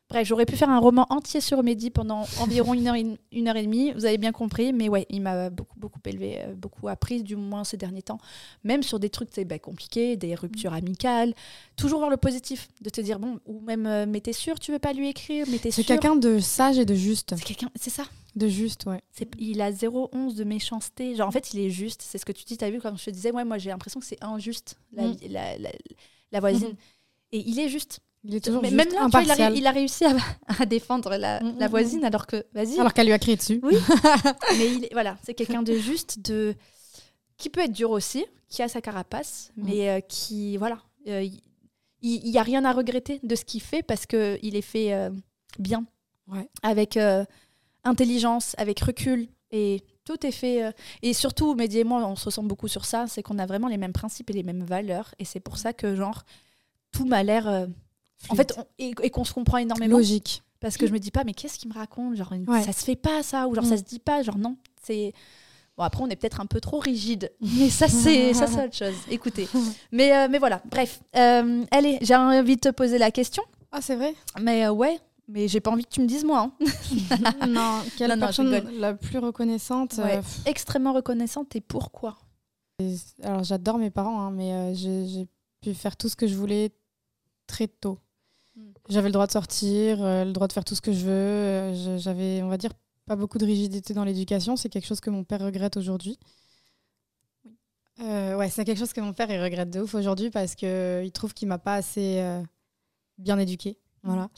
[0.10, 3.48] bref, j'aurais pu faire un roman entier sur Mehdi pendant environ une heure, et- une
[3.48, 3.92] heure et demie.
[3.94, 4.74] Vous avez bien compris.
[4.74, 8.18] Mais ouais, il m'a beaucoup, beaucoup élevé, euh, beaucoup appris, du moins ces derniers temps.
[8.64, 11.34] Même sur des trucs bah, compliqués, des ruptures amicales.
[11.76, 12.68] Toujours voir le positif.
[12.82, 15.46] De te dire, bon, ou même, euh, mais t'es sûr, tu veux pas lui écrire
[15.50, 15.88] Mais t'es C'est sûr.
[15.88, 17.36] quelqu'un de sage et de juste.
[17.38, 18.04] C'est quelqu'un, c'est ça.
[18.36, 19.02] De juste, ouais.
[19.12, 21.16] C'est- il a 0,11 de méchanceté.
[21.16, 22.02] Genre, en fait, il est juste.
[22.04, 22.58] C'est ce que tu dis.
[22.58, 25.16] T'as vu quand je te disais, ouais, moi, j'ai l'impression que c'est injuste, la, Mm.
[25.30, 25.72] la, la-
[26.32, 26.70] la voisine.
[26.70, 26.76] Mhm.
[27.32, 28.00] Et il est juste.
[28.26, 30.16] Il est toujours Mais juste, même là, vois, il, a, il a réussi à,
[30.60, 32.78] à défendre la, Mm, la mm, voisine, alors que, vas-y.
[32.80, 33.60] Alors qu'elle lui a crié dessus.
[33.64, 33.76] Oui.
[34.58, 36.54] mais il voilà, c'est quelqu'un de juste, de
[37.38, 39.64] qui peut être dur aussi, qui a sa carapace, Mm.
[39.66, 41.26] mais euh, qui, voilà, euh,
[42.02, 45.10] il n'y a rien à regretter de ce qu'il fait parce qu'il est fait euh,
[45.58, 45.86] bien,
[46.28, 46.48] Ouais.
[46.62, 46.98] avec
[47.84, 50.74] intelligence, avec recul, et tout est fait.
[51.02, 53.68] et surtout, Mehdi et moi, on se ressemble beaucoup sur ça, c'est qu'on a vraiment
[53.68, 56.24] les mêmes principes et les mêmes valeurs, et c'est pour ça que, genre,
[56.92, 57.68] tout m'a l'air.
[58.30, 59.98] En fait, on- et, et qu'on se comprend énormément.
[59.98, 60.44] logique.
[60.60, 62.16] Parce que je me dis pas, mais qu'est-ce qu'il me raconte?
[62.18, 62.62] Genre, Ouais.
[62.64, 63.70] ça se fait pas ça, ou genre Mm.
[63.70, 64.58] ça se dit pas, genre non.
[64.84, 65.14] C'est
[65.78, 65.84] bon.
[65.84, 68.96] Après, on est peut-être un peu trop rigide, mais ça c'est ça c'est autre chose.
[69.10, 69.48] Écoutez,
[69.94, 70.62] mais euh, mais voilà.
[70.70, 74.14] Bref, Euh, allez, j'ai envie de te poser la question, Ah, c'est vrai?
[74.42, 76.52] Mais euh, ouais, mais j'ai pas envie que tu me dises moi.
[76.60, 76.66] hein.
[77.48, 80.20] Non, quelle Non, non, personne la plus reconnaissante Ouais.
[80.46, 82.18] Extrêmement reconnaissante et pourquoi?
[83.24, 85.26] Alors, j'adore mes parents, hein, mais j'ai
[85.62, 86.72] pu faire tout ce que je voulais
[87.48, 87.98] très tôt.
[88.90, 91.12] J'avais le droit de sortir, euh, le droit de faire tout ce que je veux.
[91.12, 92.72] euh, J'avais, on va dire,
[93.06, 94.56] pas beaucoup de rigidité dans l'éducation.
[94.56, 96.18] C'est quelque chose que mon père regrette aujourd'hui.
[98.02, 101.12] Euh, ouais, c'est quelque chose que mon père il regrette de ouf aujourd'hui parce qu'il
[101.14, 102.42] trouve qu'il m'a pas assez euh,
[103.18, 103.78] bien éduquée.
[104.02, 104.30] Voilà.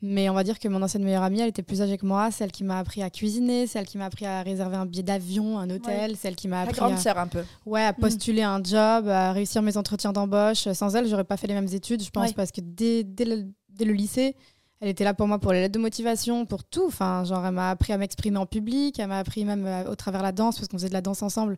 [0.00, 2.30] Mais on va dire que mon ancienne meilleure amie, elle était plus âgée que moi,
[2.30, 5.58] celle qui m'a appris à cuisiner, celle qui m'a appris à réserver un billet d'avion,
[5.58, 6.96] un hôtel, celle qui m'a La appris grande à...
[6.96, 7.44] sœur un peu.
[7.66, 7.96] Ouais, à Mm.
[7.96, 10.66] postuler un job, à réussir mes entretiens d'embauche.
[10.72, 12.32] Sans elle, j'aurais pas fait les mêmes études, je pense, Ouais.
[12.34, 14.34] parce que dès, dès, le, dès le lycée,
[14.80, 16.86] elle était là pour moi pour les lettres de motivation, pour tout.
[16.86, 19.94] Enfin, genre, elle m'a appris à m'exprimer en public, elle m'a appris même euh, au
[19.94, 21.56] travers de la danse, parce qu'on faisait de la danse ensemble,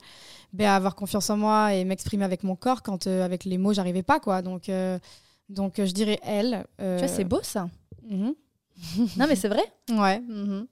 [0.53, 3.59] ben, à avoir confiance en moi et m'exprimer avec mon corps quand euh, avec les
[3.59, 4.43] mots, j'arrivais pas, quoi.
[4.43, 4.99] Donc, euh,
[5.49, 6.67] donc je dirais elle.
[6.79, 7.69] Tu vois, c'est beau ça.
[8.09, 8.35] mhm.
[9.17, 9.63] non, mais c'est vrai.
[9.91, 10.19] Ouais.
[10.21, 10.67] mhm.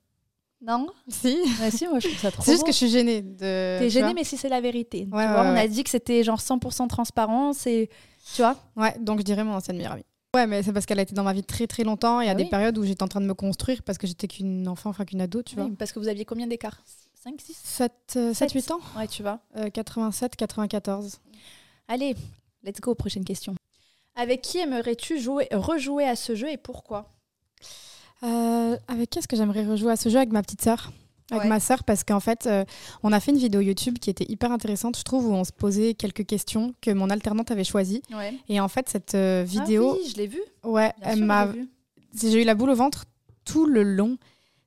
[0.63, 0.89] Non?
[1.09, 1.39] Si.
[1.61, 2.67] Ouais, si, moi je trouve ça trop C'est juste beau.
[2.67, 3.79] que je suis gênée de.
[3.79, 5.07] T'es gênée, mais si c'est la vérité.
[5.07, 7.89] Tu Ouais, vois, on a dit que c'était genre 100% transparence et
[8.35, 8.57] tu vois.
[8.77, 10.05] Ouais, donc je dirais mon ancienne meilleure amie.
[10.35, 12.21] Ouais, mais c'est parce qu'elle a été dans ma vie très très longtemps.
[12.21, 12.49] Il y a Ah des oui.
[12.51, 15.21] période où j'étais en train de me construire parce que j'étais qu'une enfant, enfin qu'une
[15.21, 15.65] ado, tu vois.
[15.65, 16.81] Oui, parce que vous aviez combien d'écart?
[17.25, 19.41] 5, 6 7, euh, 7, 8 ans Ouais, tu vois.
[19.57, 21.21] Euh, 87, 94.
[21.89, 22.15] Allez,
[22.63, 23.55] let's go, prochaine question.
[24.15, 27.11] Avec qui aimerais-tu jouer, rejouer à ce jeu et pourquoi?
[28.23, 30.93] Euh, avec qui est-ce que j'aimerais rejouer à ce jeu Avec ma petite sœur?
[31.31, 31.49] Avec Ouais.
[31.49, 32.65] ma sœur, parce qu'en fait, euh,
[33.03, 35.53] on a fait une vidéo YouTube qui était hyper intéressante, je trouve, où on se
[35.53, 38.03] posait quelques questions que mon alternante avait choisies.
[38.13, 38.35] Ouais.
[38.49, 40.41] Et en fait, cette euh, vidéo, Ah oui, je l'ai vu.
[40.65, 41.49] ouais, Bien elle m'a
[42.15, 43.05] j'ai eu la boule au ventre
[43.45, 44.17] tout le long.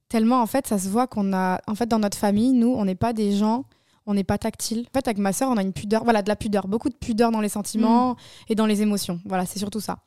[0.07, 1.59] Tellement, en fait, ça se voit qu'on a.
[1.67, 3.65] En fait, dans notre famille, nous, on n'est pas des gens.
[4.05, 4.85] On n'est pas tactile.
[4.89, 6.03] En fait, avec ma sœur, on a une pudeur.
[6.03, 6.67] Voilà, de la pudeur.
[6.67, 8.15] Beaucoup de pudeur dans les sentiments
[8.47, 9.19] et dans les émotions.
[9.25, 9.99] Voilà, c'est surtout ça.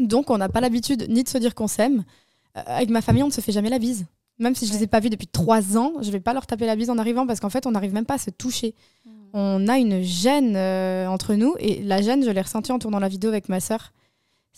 [0.00, 2.04] Donc, on n'a pas l'habitude ni de se dire qu'on s'aime.
[2.56, 4.06] Euh, avec ma famille, on ne se fait jamais la bise.
[4.38, 6.46] Même si je ne les ai pas vus depuis trois ans, je vais pas leur
[6.46, 8.74] taper la bise en arrivant parce qu'en fait, on n'arrive même pas à se toucher.
[9.32, 12.98] On a une gêne euh, entre nous et la gêne, je l'ai ressentie en tournant
[13.00, 13.92] la vidéo avec ma sœur.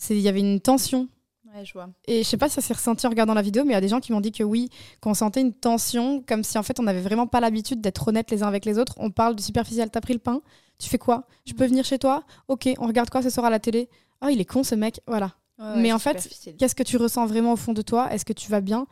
[0.09, 1.07] Il y avait une tension
[1.55, 1.89] Ouais, je vois.
[2.07, 3.77] et je sais pas si ça s'est ressenti en regardant la vidéo, mais il y
[3.77, 4.69] a des gens qui m'ont dit que oui,
[5.01, 8.29] qu'on sentait une tension, comme si en fait on n'avait vraiment pas l'habitude d'être honnête
[8.29, 8.93] les uns avec les autres.
[8.97, 9.89] On parle du superficiel.
[9.89, 10.41] T'as pris le pain
[10.77, 11.25] Tu fais quoi?
[11.45, 12.23] Je peux venir chez toi?
[12.47, 13.89] Ok, on regarde quoi ce soir à la télé?
[14.21, 14.99] Oh, il est con ce mec.
[15.07, 15.33] Voilà.
[15.77, 18.13] Mais en fait, Qu'est-ce que tu ressens vraiment au fond de toi?
[18.13, 18.85] Est-ce que tu vas bien?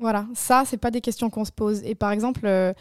[0.00, 1.82] Voilà, ça, c'est pas des questions qu'on se pose.
[1.84, 2.72] Et par exemple, euh,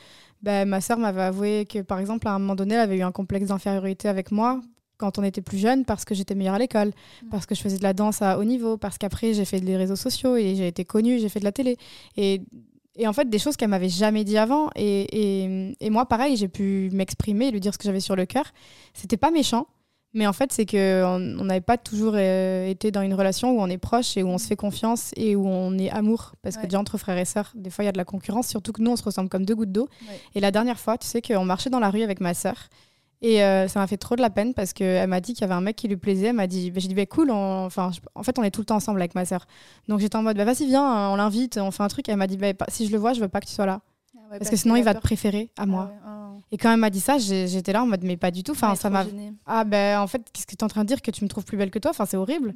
[0.43, 3.02] ben, ma sœur m'avait avoué que, par exemple, à un moment donné, elle avait eu
[3.02, 4.62] un complexe d'infériorité avec moi
[4.98, 6.91] quand on était plus jeune parce que j'étais meilleure à l'école,
[7.30, 9.78] parce que je faisais de la danse à haut niveau, parce qu'après j'ai fait des
[9.78, 11.78] réseaux sociaux et j'ai été connue, j'ai fait de la télé.
[12.18, 12.41] Et,
[12.95, 14.70] et en fait, des choses qu'elle m'avait jamais dit avant.
[14.76, 18.26] Et, et, et moi, pareil, j'ai pu m'exprimer, lui dire ce que j'avais sur le
[18.26, 18.45] cœur.
[18.93, 19.68] C'était pas méchant.
[20.14, 23.51] Mais en fait, c'est que on on n'avait pas toujours euh, été dans une relation
[23.51, 26.34] où on est proche et où on se fait confiance et où on est amour.
[26.41, 28.47] Parce que déjà, entre frères et sœurs, des fois, il y a de la concurrence,
[28.47, 29.88] surtout que nous, on se ressemble comme deux gouttes d'eau.
[30.08, 30.20] Ouais.
[30.36, 32.55] Et la dernière fois, tu sais qu'on marchait dans la rue avec ma sœur.
[33.22, 35.43] Et euh, ça m'a fait trop de la peine parce qu'elle m'a dit qu'il y
[35.45, 36.28] avait un mec qui lui plaisait.
[36.28, 38.51] Elle m'a dit, bah, j'ai dit, bah, cool, on- enfin, je- en fait, on est
[38.51, 39.45] tout le temps ensemble avec ma sœur.
[39.88, 42.08] Donc j'étais en mode, bah, vas-y, viens, on l'invite, on fait un truc.
[42.10, 43.82] Elle m'a dit, bah, si je le vois, je veux pas que tu sois là.
[44.30, 45.91] Parce que sinon, il va te préférer à moi.
[46.51, 48.51] Et quand elle m'a dit ça, j'étais là en mode, mais pas du tout.
[48.51, 49.05] Enfin, ça m'a
[49.45, 51.30] ah ben en fait, qu'est-ce que tu es en train de dire que tu me
[51.30, 51.91] trouves plus belle que toi?
[51.91, 52.53] Enfin, c'est horrible.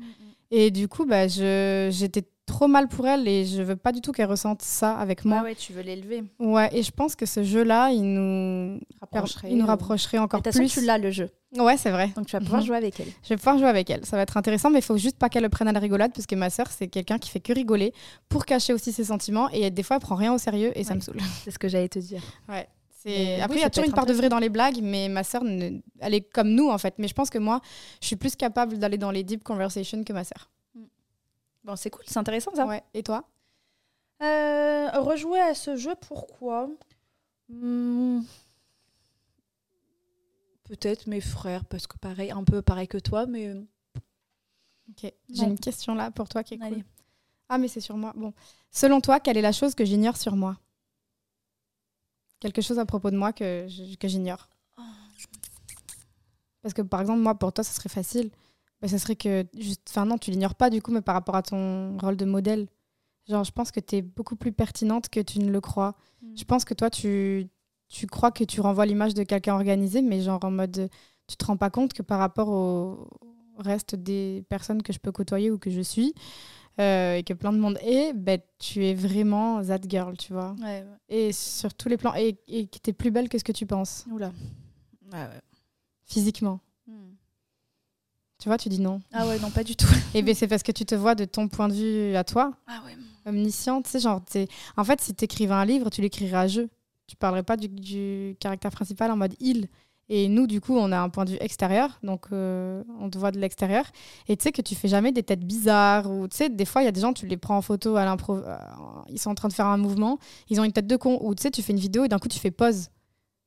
[0.51, 4.01] Et du coup, bah, je j'étais trop mal pour elle et je veux pas du
[4.01, 5.37] tout qu'elle ressente ça avec moi.
[5.39, 6.23] Moi, ouais, tu veux l'élever.
[6.39, 10.23] Ouais, et je pense que ce jeu-là, il nous Rapprocherait, il nous ou- rapprocherait De
[10.23, 10.67] encore façon, plus.
[10.73, 11.29] tu l'as le jeu.
[11.57, 12.09] Ouais, c'est vrai.
[12.15, 12.67] Donc tu vas pouvoir Mhm.
[12.67, 13.07] jouer avec elle.
[13.23, 14.05] Je vais pouvoir jouer avec elle.
[14.05, 16.11] Ça va être intéressant, mais il faut juste pas qu'elle le prenne à la rigolade
[16.13, 17.93] parce que ma sœur, c'est quelqu'un qui fait que rigoler
[18.29, 20.93] pour cacher aussi ses sentiments et des fois, elle prend rien au sérieux et ça
[20.95, 21.17] me saule.
[21.43, 22.21] C'est ce que j'allais te dire.
[22.49, 22.67] Ouais.
[23.03, 25.23] Oui, Après, il y a toujours une part de vrai dans les blagues, mais ma
[25.23, 26.93] sœur, elle est comme nous en fait.
[26.99, 27.59] Mais je pense que moi,
[27.99, 30.51] je suis plus capable d'aller dans les deep conversations que ma sœur.
[31.63, 32.65] Bon, c'est cool, c'est intéressant ça.
[32.65, 32.83] Ouais.
[32.93, 33.23] Et toi?
[34.21, 36.69] Euh, rejouer à ce jeu, pourquoi?
[37.49, 38.21] Hmm.
[40.63, 43.55] Peut-être mes frères, parce que pareil, un peu pareil que toi, mais
[44.91, 45.11] Ok.
[45.29, 46.67] J'ai une question là pour toi qui est cool.
[46.67, 46.83] Allez.
[47.49, 48.13] Ah, mais c'est sur moi.
[48.15, 48.33] Bon.
[48.71, 50.57] Selon toi, quelle est la chose que j'ignore sur moi?
[52.39, 54.49] Quelque chose à propos de moi que, j'ignore.
[56.61, 58.31] Parce que par exemple, moi, pour toi, ça serait facile.
[58.81, 59.45] Bah, ça serait que.
[59.57, 59.81] Juste...
[59.89, 62.67] Enfin, non, tu l'ignores pas du coup, mais par rapport à ton rôle de modèle.
[63.27, 65.95] Genre, je pense que tu es beaucoup plus pertinente que tu ne le crois.
[66.21, 66.37] Mm.
[66.37, 67.47] Je pense que toi, tu,
[67.87, 70.89] tu crois que tu renvoies l'image de quelqu'un organisé, mais genre en mode.
[71.27, 73.07] Tu te rends pas compte que par rapport au
[73.57, 76.13] reste des personnes que je peux côtoyer ou que je suis,
[76.79, 80.55] euh, et que plein de monde est, ben, tu es vraiment that girl, tu vois.
[80.59, 80.85] Ouais, ouais.
[81.09, 82.13] Et sur tous les plans.
[82.15, 84.31] Et, et que tu es plus belle que ce que tu penses, Oula.
[85.11, 85.41] Ah ouais.
[86.05, 86.59] physiquement.
[86.87, 87.11] Hmm.
[88.41, 88.99] Tu vois, tu dis non.
[89.13, 89.87] Ah ouais, non, pas du tout.
[90.15, 92.51] Et ben, c'est parce que tu te vois de ton point de vue à toi,
[92.67, 92.97] Ah ouais.
[93.27, 93.81] omniscient.
[93.83, 96.67] Tu sais, genre, t'es- en fait, si tu écrivais un livre, tu l'écrirais à jeu.
[97.07, 99.67] Tu parlerais pas du, du caractère principal en mode il.
[100.09, 103.17] Et nous, du coup, on a un point de vue extérieur, donc euh, on te
[103.17, 103.85] voit de l'extérieur.
[104.27, 106.81] Et tu sais que tu fais jamais des têtes bizarres, ou tu sais, des fois,
[106.81, 108.57] il y a des gens, tu les prends en photo à l'impro, euh,
[109.07, 110.17] ils sont en train de faire un mouvement,
[110.49, 112.19] ils ont une tête de con, ou tu sais, tu fais une vidéo et d'un
[112.19, 112.89] coup, tu fais pause.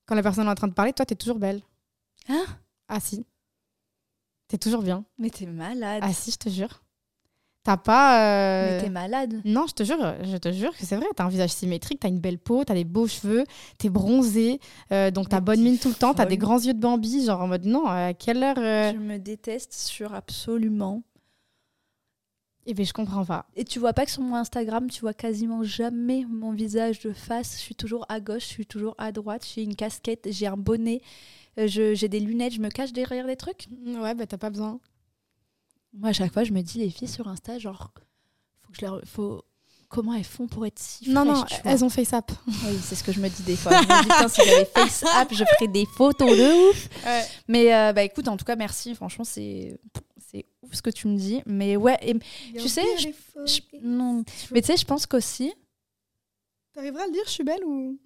[0.07, 1.61] Quand la personne est en train de parler, toi, t'es toujours belle.
[2.31, 2.45] Hein?
[2.89, 3.27] Ah si.
[4.49, 5.05] T'es toujours bien.
[5.19, 6.03] Mais t'es malade.
[6.05, 6.83] Ah si, je te jure.
[7.63, 8.21] T'as pas.
[8.21, 9.41] euh, Mais t'es malade.
[9.47, 11.07] non, je te jure, je te jure que c'est vrai.
[11.17, 13.45] T'as un visage symétrique, t'as une belle peau, t'as des beaux cheveux,
[13.79, 14.61] t'es bronzé,
[14.93, 17.41] euh, donc t'as bonne mine tout le temps, t'as des grands yeux de Bambi, genre
[17.41, 21.03] en mode non, à quelle heure euh, Je me déteste sur absolument.
[22.67, 23.47] Eh bien, je comprends pas.
[23.57, 27.13] Et tu vois pas que sur mon Instagram, tu vois quasiment jamais mon visage de
[27.13, 27.55] face.
[27.57, 29.47] Je suis toujours à gauche, je suis toujours à droite.
[29.55, 31.03] J'ai une casquette, j'ai un bonnet,
[31.57, 33.67] j'ai des lunettes, je me cache derrière des trucs.
[33.87, 34.81] Ouais, bah t'as pas besoin.
[35.93, 37.93] Moi, à chaque fois, je me dis, les filles sur Insta, genre,
[38.63, 39.01] faut que je leur.
[39.05, 39.45] Faut...
[39.89, 41.71] Comment elles font pour être si Non, non, fraîches, vois?
[41.73, 42.21] elles ont fait ça.
[42.49, 43.71] Oui, c'est ce que je me dis des fois.
[43.81, 46.89] Je me dis, putain, si j'avais face app, je ferais des photos de ouf.
[47.47, 48.95] Mais euh, bah écoute, en tout cas, merci.
[48.97, 49.79] Franchement, c'est
[50.33, 51.43] c'est ouf ce que tu me dis.
[51.47, 52.19] Mais ouais, et-
[52.59, 53.09] tu sais, je-
[53.47, 54.25] je- non.
[54.51, 55.53] Mais tu sais, je pense qu'aussi,
[56.73, 57.97] T'arriveras à le dire, je suis belle ou?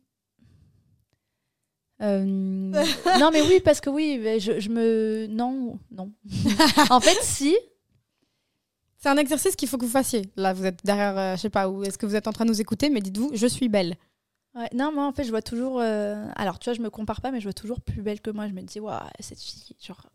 [2.00, 2.24] Euh,
[3.20, 5.26] non, mais oui, parce que oui, je, je me.
[5.28, 6.12] Non, non.
[6.90, 7.56] en fait, si.
[9.00, 10.22] C'est un exercice qu'il faut que vous fassiez.
[10.36, 12.44] Là, vous êtes derrière, euh, je sais pas, où est-ce que vous êtes en train
[12.44, 13.96] de nous écouter, mais dites-vous, je suis belle.
[14.56, 15.78] Ouais, non, moi, en fait, je vois toujours.
[15.80, 18.30] euh, Alors, tu vois, je me compare pas, mais je vois toujours plus belle que
[18.30, 18.48] moi.
[18.48, 20.06] Je me dis, waouh, cette fille, genre.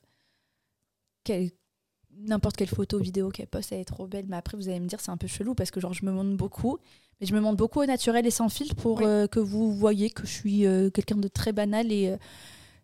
[1.24, 1.52] quelle-
[2.26, 4.26] N'importe quelle photo, vidéo qu'elle poste, elle est trop belle.
[4.28, 6.12] Mais après, vous allez me dire, c'est un peu chelou parce que, genre, je me
[6.12, 6.78] montre beaucoup.
[7.22, 9.04] Mais je me montre beaucoup au naturel et sans filtre pour Oui.
[9.06, 12.10] euh, que vous voyez que je suis euh, quelqu'un de très banal et.
[12.10, 12.18] euh,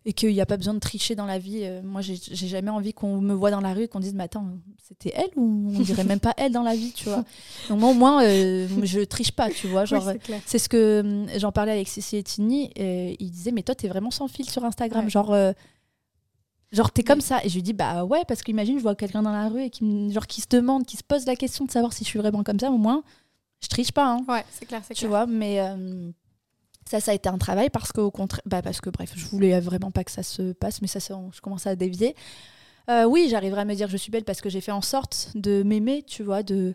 [0.06, 1.62] et qu'il n'y a pas besoin de tricher dans la vie.
[1.84, 2.16] Moi, j'ai
[2.48, 4.46] jamais envie qu'on me voit dans la rue et qu'on dise, mais attends,
[4.82, 7.22] c'était elle ou on dirait même pas elle dans la vie, tu vois?
[7.68, 9.84] Donc, moi, au moins, je triche pas, tu vois.
[9.84, 12.70] Genre, Oui, c'est ce que j'en parlais avec Cécile et Tini.
[12.78, 15.04] il disait, mais toi, t'es vraiment sans fil sur Instagram.
[15.04, 15.10] Ouais.
[15.10, 15.36] Genre,
[16.72, 17.44] genre t'es comme ça.
[17.44, 19.70] Et je lui dis, bah ouais, parce qu'imagine, je vois quelqu'un dans la rue et
[19.70, 22.08] qui, me- genre, qui se demande, qui se pose la question de savoir si je
[22.08, 22.70] suis vraiment comme ça.
[22.70, 23.02] Au moins,
[23.62, 24.06] je triche pas.
[24.12, 25.10] hein, Ouais, c'est clair, c'est tu clair.
[25.10, 26.10] vois, mais euh,
[26.88, 29.58] ça, ça a été un travail parce qu'au contraire, bah, parce que bref, je voulais
[29.60, 32.14] vraiment pas que ça se passe, mais ça, je commençais à dévier.
[32.88, 34.80] Euh, oui, j'arriverai à me dire que je suis belle parce que j'ai fait en
[34.80, 36.74] sorte de m'aimer, tu vois, de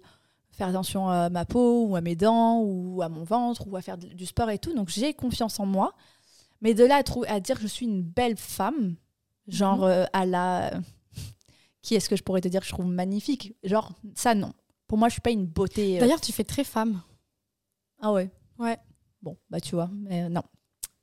[0.51, 3.81] faire attention à ma peau ou à mes dents ou à mon ventre ou à
[3.81, 4.73] faire du sport et tout.
[4.73, 5.93] Donc j'ai confiance en moi.
[6.61, 8.95] Mais de là à, à dire que je suis une belle femme,
[9.47, 10.71] genre euh, à la...
[11.81, 13.53] Qui est-ce que je pourrais te dire que je trouve magnifique?
[13.63, 14.53] Genre, ça non.
[14.87, 15.97] Pour moi, je suis pas une beauté...
[15.97, 17.01] euh, D'ailleurs, tu fais très femme.
[18.01, 18.29] ah ouais?
[18.59, 18.77] Ouais.
[19.21, 20.43] Bon, bah tu vois, mais euh, non.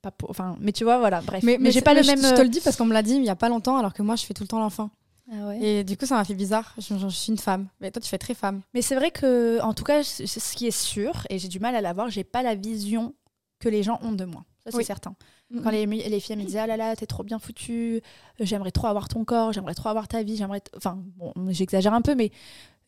[0.01, 0.29] Pas pour...
[0.29, 1.43] Enfin, mais tu vois, voilà, bref.
[1.43, 2.21] Mais, mais, j'ai pas le même.
[2.21, 3.93] Je te le dis parce qu'on me l'a dit il y a pas longtemps, alors
[3.93, 4.89] que moi, je fais tout le temps l'enfant.
[5.31, 5.61] ah ouais?
[5.61, 6.73] Et du coup, ça m'a fait bizarre.
[6.77, 7.67] Je, je suis une femme.
[7.79, 8.61] Mais toi, tu fais très femme.
[8.73, 11.75] Mais c'est vrai que, en tout cas, ce qui est sûr, et j'ai du mal
[11.75, 13.13] à l'avoir, j'ai pas la vision
[13.59, 14.43] que les gens ont de moi.
[14.65, 14.85] Ça, c'est Oui.
[14.85, 15.15] certain.
[15.61, 18.01] Quand les, filles me disaient, ah là là, t'es trop bien foutu,
[18.39, 20.61] j'aimerais trop avoir ton corps, j'aimerais trop avoir ta vie, j'aimerais.
[20.75, 22.31] Enfin, bon, j'exagère un peu, mais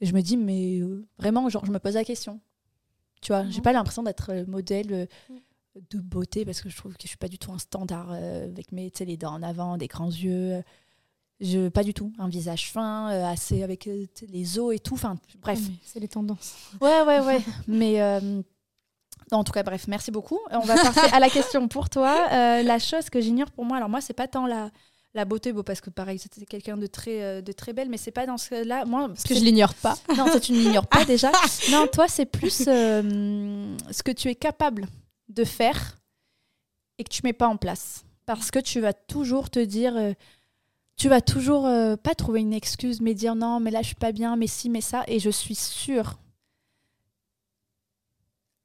[0.02, 2.40] je me dis, mais euh, vraiment, genre, je me pose la question.
[3.22, 3.64] Tu vois, j'ai Mhm.
[3.64, 5.06] pas l'impression d'être euh, modèle euh,
[5.90, 8.46] de beauté parce que je trouve que je suis pas du tout un standard euh,
[8.46, 10.64] avec mes, les dents en avant, des grands yeux.
[11.42, 12.14] Je, pas du tout.
[12.18, 13.86] Un visage fin, assez avec
[14.30, 14.94] les os et tout.
[14.94, 15.60] Enfin, bref.
[15.84, 16.56] C'est les tendances.
[16.80, 17.42] Ouais, ouais, ouais.
[17.68, 18.00] Mais
[19.32, 20.40] en tout cas, bref, merci beaucoup.
[20.52, 22.28] On va passer à la question pour toi.
[22.32, 24.70] Euh, la chose que j'ignore pour moi, alors moi, c'est pas tant la,
[25.14, 27.98] la beauté, bon, parce que pareil, c'était quelqu'un de très, euh, de très belle, mais
[27.98, 29.98] c'est pas dans ce là Moi, Parce que je l'ignore pas.
[30.16, 31.32] non, ça, tu ne l'ignores pas déjà.
[31.72, 34.88] Non, toi, c'est plus euh, ce que tu es capable
[35.30, 35.98] de faire
[37.00, 38.06] et que tu mets pas en place.
[38.26, 39.94] Parce que tu vas toujours te dire.
[40.98, 41.70] tu vas toujours
[42.02, 44.68] pas trouver une excuse, mais dire non, mais là, je suis pas bien, mais si,
[44.70, 45.04] mais ça.
[45.08, 46.18] Et je suis sûre,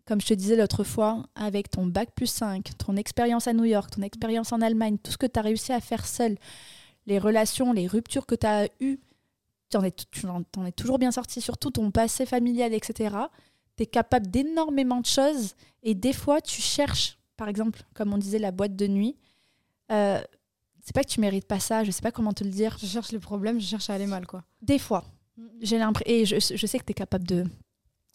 [0.06, 3.64] comme je te disais l'autre fois, avec ton bac plus 5, ton expérience à New
[3.64, 6.36] York, ton expérience en Allemagne, tout ce que tu as réussi à faire seul,
[7.06, 8.98] les relations, les ruptures que tu as eues,
[9.70, 13.14] tu en es, tu en- t'en es toujours bien sorti, surtout ton passé familial, etc.
[13.76, 18.18] Tu es capable d'énormément de choses et des fois, tu cherches, par exemple, comme on
[18.18, 19.16] disait, la boîte de nuit.
[19.92, 20.20] Euh,
[20.82, 22.76] c'est pas que tu mérites pas ça, je sais pas comment te le dire.
[22.80, 24.42] Je cherche les problèmes, je cherche à aller mal, quoi.
[24.62, 25.04] Des fois,
[25.60, 26.12] j'ai l'impression.
[26.12, 27.44] Et je, je sais que tu es capable de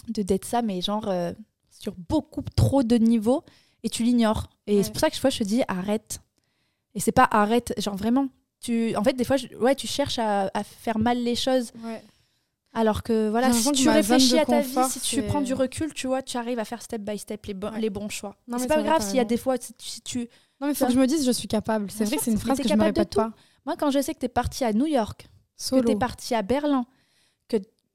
[0.09, 1.33] de d'être ça, mais genre euh,
[1.79, 3.43] sur beaucoup trop de niveaux
[3.83, 4.49] et tu l'ignores.
[4.67, 4.83] Et Ouais.
[4.83, 6.19] c'est pour ça que fois je te dis arrête.
[6.93, 8.27] Et c'est pas arrête, genre vraiment.
[8.61, 11.71] Tu, en fait, des fois, je- ouais, tu cherches à, à faire mal les choses,
[11.83, 12.01] Ouais.
[12.73, 15.93] alors que voilà, si tu réfléchis à ta confort, vie, si tu prends du recul,
[15.93, 17.79] tu vois, tu arrives à faire step by step les, Ouais.
[17.81, 18.35] les bons choix.
[18.47, 20.29] Non, c'est pas grave s'il y a des fois, si tu, si tu-
[20.61, 21.91] Non, mais il faut que je me dise, je suis capable.
[21.91, 23.31] C'est vrai que c'est une phrase que je me capable de répète pas.
[23.65, 25.27] Moi, quand je sais que tu es parti à New York,
[25.69, 26.85] que tu es parti à Berlin,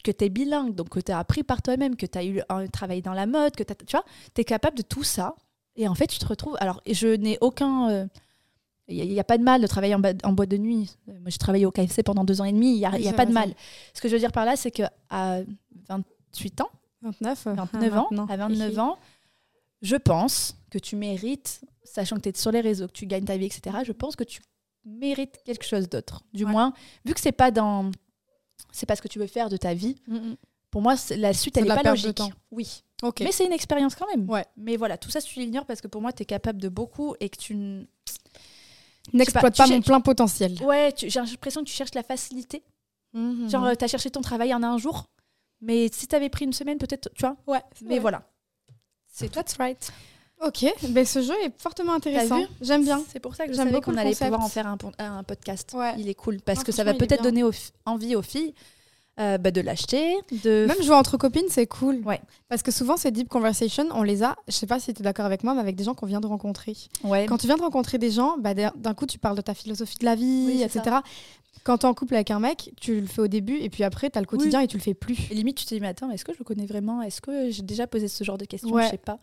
[0.03, 2.41] que, tu es bilingue, donc que tu as appris par toi-même, que tu as eu
[2.49, 5.35] un travail dans la mode, que tu vois, tu es capable de tout ça.
[5.77, 6.57] Et en fait, tu te retrouves.
[6.61, 8.09] Alors, je n'ai aucun.
[8.91, 10.97] Il n'y a, pas de mal de travailler en, en boîte de nuit.
[11.09, 12.73] Euh, Moi, j'ai travaillé au KFC pendant deux ans et demi.
[12.73, 13.55] Il n'y a, y a pas de mal.
[13.95, 14.91] Ce que je veux dire par là, c'est qu'à
[15.89, 16.71] 28 ans,
[17.03, 18.99] 29, euh, 29 ah, ans, à 29 ans,
[19.81, 23.25] je pense que tu mérites, sachant que tu es sur les réseaux, que tu gagnes
[23.25, 24.41] ta vie, etc., je pense que tu
[24.85, 26.23] mérites quelque chose d'autre.
[26.33, 26.51] Du Ouais.
[26.51, 26.73] moins,
[27.05, 27.91] vu que c'est pas dans.
[28.73, 29.97] C'est pas ce que tu veux faire de ta vie.
[30.07, 30.37] Mm, mm.
[30.71, 32.17] Pour moi, c'est- la suite, elle n'est pas de logique.
[32.17, 32.31] temps.
[32.51, 32.83] Oui.
[33.21, 34.29] Mais c'est une expérience quand même.
[34.29, 34.45] Ouais.
[34.57, 37.15] Mais voilà, tout ça, tu l'ignores parce que pour moi, tu es capable de beaucoup
[37.21, 37.55] et que tu.
[37.55, 37.87] n-
[39.13, 40.57] N'exploite tu pas mon plein potentiel.
[40.63, 42.63] Ouais, j'ai l'impression que tu cherches la facilité.
[43.15, 43.49] Mhm.
[43.51, 45.07] Genre, tu as cherché ton travail en un jour.
[45.63, 47.37] Mais si tu avais pris une semaine, peut-être, tu vois.
[47.47, 47.61] ouais.
[47.83, 48.23] Mais voilà.
[49.13, 49.93] C'est That's right.
[50.43, 52.43] Ok, ben ce jeu est fortement intéressant.
[52.63, 53.03] J'aime bien.
[53.13, 55.73] C'est pour ça que je J'aime beaucoup qu'on allait pouvoir en faire un, un podcast.
[55.75, 55.93] Ouais.
[55.99, 57.45] Il est cool parce que ça va peut-être donner
[57.85, 58.55] envie aux filles
[59.19, 61.97] euh, bah, de l'acheter, de Même jouer entre copines, c'est cool.
[62.07, 62.21] Ouais.
[62.49, 65.05] Parce que souvent, ces deep conversations, on les a, je sais pas si tu es
[65.05, 66.75] d'accord avec moi, mais avec des gens qu'on vient de rencontrer.
[67.05, 67.27] ouais.
[67.27, 69.99] Quand tu viens de rencontrer des gens, bah, d'un coup, tu parles de ta philosophie
[69.99, 70.97] de la vie, Oui, etc.
[71.65, 73.85] Quand tu es en couple avec un mec, tu le fais au début et puis
[73.85, 75.19] après, tu as le quotidien et tu le fais plus.
[75.31, 77.03] Et limite, tu te dis, mais attends, est-ce que je le connais vraiment?
[77.03, 78.71] Est-ce que j'ai déjà posé ce genre de questions?
[78.71, 78.85] Ouais.
[78.87, 79.19] Je sais pas.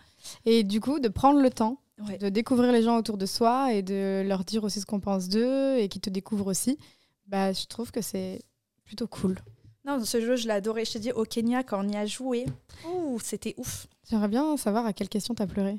[0.46, 2.20] Et du coup, de prendre le temps Ouais.
[2.20, 5.30] de découvrir les gens autour de soi et de leur dire aussi ce qu'on pense
[5.30, 6.78] d'eux et qu'ils te découvrent aussi,
[7.26, 8.44] bah, je trouve que c'est
[8.86, 9.40] plutôt cool.
[9.88, 10.84] Non, ce jeu, je adoré.
[10.86, 12.46] Je t'ai dit, au Kenya, quand on y a joué,
[12.86, 13.88] ouh, c'était ouf.
[14.10, 15.78] J'aimerais bien savoir à quelle question t'as pleuré.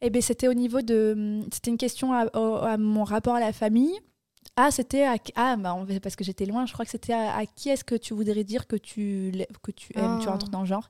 [0.00, 1.40] Eh ben, c'était au niveau de.
[1.52, 3.94] C'était une question à, mon rapport à la famille.
[4.56, 5.16] Ah, c'était à.
[5.36, 7.94] Ah, bah, parce que j'étais loin, je crois que c'était à, à qui est-ce que
[7.94, 9.32] tu voudrais dire que tu,
[9.62, 10.32] que tu aimes, tu Ah.
[10.32, 10.88] rentres dans le genre.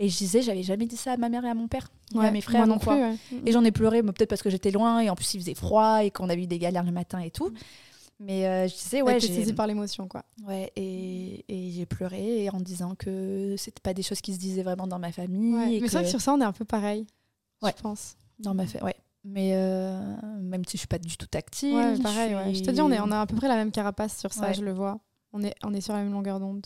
[0.00, 2.30] Et je disais, j'avais jamais dit ça à ma mère et à mon père, à
[2.30, 2.94] mes frères non quoi.
[2.94, 3.02] plus.
[3.02, 3.16] ouais.
[3.46, 5.54] Et j'en ai pleuré, mais peut-être parce que j'étais loin et en plus il faisait
[5.56, 7.52] froid et qu'on avait eu des galères le matin et tout.
[8.20, 10.24] Mais euh, je disais, Ouais, ouais, t'es j'ai- saisi par l'émotion, quoi.
[10.46, 14.38] Ouais, et, et j'ai pleuré et en disant que c'était pas des choses qui se
[14.38, 15.54] disaient vraiment dans ma famille.
[15.54, 17.06] Ouais, et Mais c'est vrai que- sur ça, on est un peu pareil.
[17.62, 17.72] Ouais.
[17.76, 18.16] Je pense.
[18.40, 18.96] Dans ma fa- ouais.
[19.24, 20.00] Mais euh,
[20.40, 21.74] même si je suis pas du tout tactile.
[21.74, 22.34] Ouais, je pareil.
[22.34, 22.54] ouais.
[22.54, 24.52] Je te dis, on, est, on a à peu près la même carapace sur ça,
[24.52, 24.98] je le vois.
[25.32, 26.64] On est, on est sur la même longueur d'onde.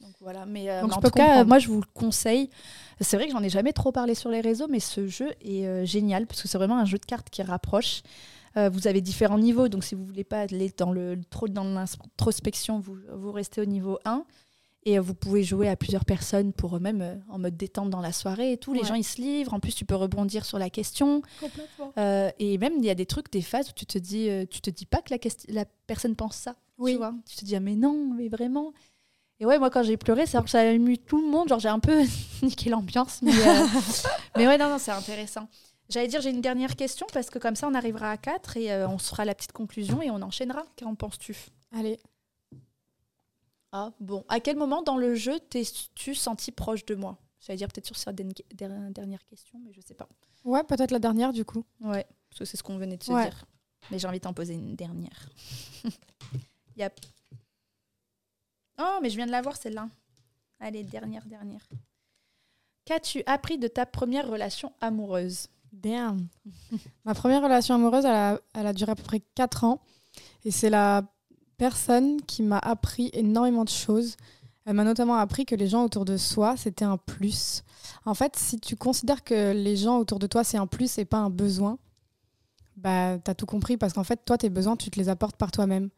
[0.00, 1.48] Donc voilà, mais, euh, Donc mais je en tout cas, comprendre.
[1.48, 2.50] moi je vous le conseille.
[3.00, 5.64] C'est vrai que j'en ai jamais trop parlé sur les réseaux, mais ce jeu est
[5.66, 8.02] euh, génial parce que c'est vraiment un jeu de cartes qui rapproche.
[8.56, 11.64] Euh, vous avez différents niveaux, donc si vous voulez pas aller dans le, trop dans
[11.64, 14.24] l'introspection, vous, vous restez au niveau 1.
[14.84, 18.00] Et euh, vous pouvez jouer à plusieurs personnes pour eux-mêmes euh, en mode détente dans
[18.00, 18.72] la soirée et tout.
[18.74, 19.54] Les gens ils se livrent.
[19.54, 21.22] En plus, tu peux rebondir sur la question.
[21.40, 21.92] Complètement.
[21.98, 24.44] Euh, et même il y a des trucs, des phases où tu te dis, euh,
[24.48, 25.14] tu te dis pas que
[25.48, 26.56] la, personne pense ça.
[26.78, 26.92] Oui.
[26.92, 28.72] Tu vois Tu te dis ah mais non, mais vraiment.
[29.38, 31.48] Et ouais, moi quand j'ai pleuré, c'est alors que ça a ému tout le monde.
[31.48, 32.02] Genre j'ai un peu
[32.42, 33.32] niqué l'ambiance, mais,
[34.36, 35.48] mais ouais non non c'est intéressant.
[35.92, 38.72] J'allais dire j'ai une dernière question parce que comme ça on arrivera à 4 et
[38.72, 40.64] euh, on se fera la petite conclusion et on enchaînera.
[40.78, 41.36] Qu'en penses-tu?
[41.70, 42.00] Allez.
[43.72, 44.24] Ah bon.
[44.28, 47.18] À quel moment dans le jeu t'es-tu senti proche de moi?
[47.40, 50.08] J'allais dire peut-être sur certaines der- dernières questions, mais je sais pas.
[50.44, 51.64] Ouais, peut-être la dernière, du coup.
[51.80, 53.24] Ouais, parce que c'est ce qu'on venait de se Ouais.
[53.24, 53.44] dire.
[53.90, 55.28] Mais j'ai envie de t'en poser une dernière.
[56.76, 57.00] Yep.
[58.78, 59.88] Oh, mais je viens de la voir celle-là.
[60.58, 61.68] Allez, dernière, dernière.
[62.86, 65.48] Qu'as-tu appris de ta première relation amoureuse?
[65.72, 66.28] Damn.
[67.04, 69.80] Ma première relation amoureuse, elle a, elle a duré à peu près 4 ans.
[70.44, 71.02] Et c'est la
[71.56, 74.16] personne qui m'a appris énormément de choses.
[74.64, 77.62] Elle m'a notamment appris que les gens autour de soi, c'était un plus.
[78.04, 81.04] En fait, si tu considères que les gens autour de toi, c'est un plus et
[81.04, 81.78] pas un besoin,
[82.76, 85.50] bah, t'as tout compris parce qu'en fait, toi, tes besoins, tu te les apportes par
[85.50, 85.90] toi-même.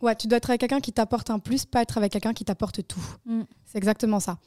[0.00, 2.44] Ouais, tu dois être avec quelqu'un qui t'apporte un plus, pas être avec quelqu'un qui
[2.44, 3.04] t'apporte tout.
[3.24, 3.42] Mm.
[3.64, 4.38] C'est exactement ça.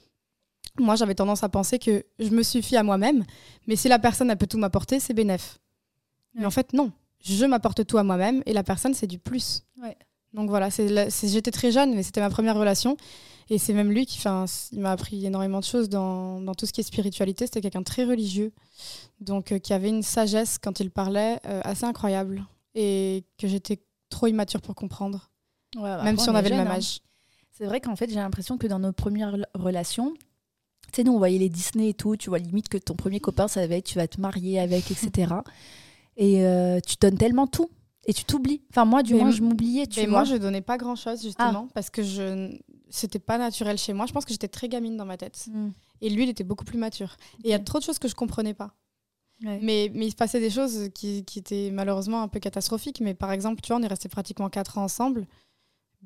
[0.80, 3.23] Moi, j'avais tendance à penser que je me suffis à moi-même,
[3.67, 5.59] mais si la personne, elle peut tout m'apporter, c'est bénéf.
[6.34, 6.91] Mais en fait, non.
[7.23, 9.63] Je m'apporte tout à moi-même et la personne, c'est du plus.
[9.82, 9.95] Ouais.
[10.34, 12.97] Donc voilà, j'étais très jeune, mais c'était ma première relation.
[13.49, 14.19] Et c'est même lui qui
[14.71, 17.45] il m'a appris énormément de choses dans, dans tout ce qui est spiritualité.
[17.45, 18.51] C'était quelqu'un de très religieux,
[19.21, 23.80] donc euh, qui avait une sagesse quand il parlait euh, assez incroyable et que j'étais
[24.09, 25.30] trop immature pour comprendre,
[25.76, 26.76] Ouais, bah, même si on avait le même hein.
[26.78, 26.99] âge.
[27.51, 30.13] C'est vrai qu'en fait, j'ai l'impression que dans nos premières rela- relations,
[30.91, 33.19] tu sais, nous, on voyait les Disney et tout, tu vois limite que ton premier
[33.19, 35.33] copain, ça va être tu vas te marier avec, etc.
[36.17, 37.69] et euh, tu donnes tellement tout.
[38.07, 38.61] Et tu t'oublies.
[38.69, 40.09] Enfin, moi, du Mais moins, je m'oubliais, tu vois.
[40.09, 42.55] moi, je donnais pas grand chose justement parce que je
[42.89, 44.05] c'était pas naturel chez moi.
[44.05, 45.47] Je pense que j'étais très gamine dans ma tête.
[45.51, 45.69] Mm.
[46.01, 47.17] Et lui, il était beaucoup plus mature.
[47.43, 48.75] Et il y a trop de choses que je comprenais pas.
[49.43, 49.59] Ouais.
[49.61, 53.01] Mais, mais il se passait des choses qui, qui étaient malheureusement un peu catastrophiques.
[53.01, 55.27] Mais par exemple, tu vois, on est resté pratiquement 4 ans ensemble.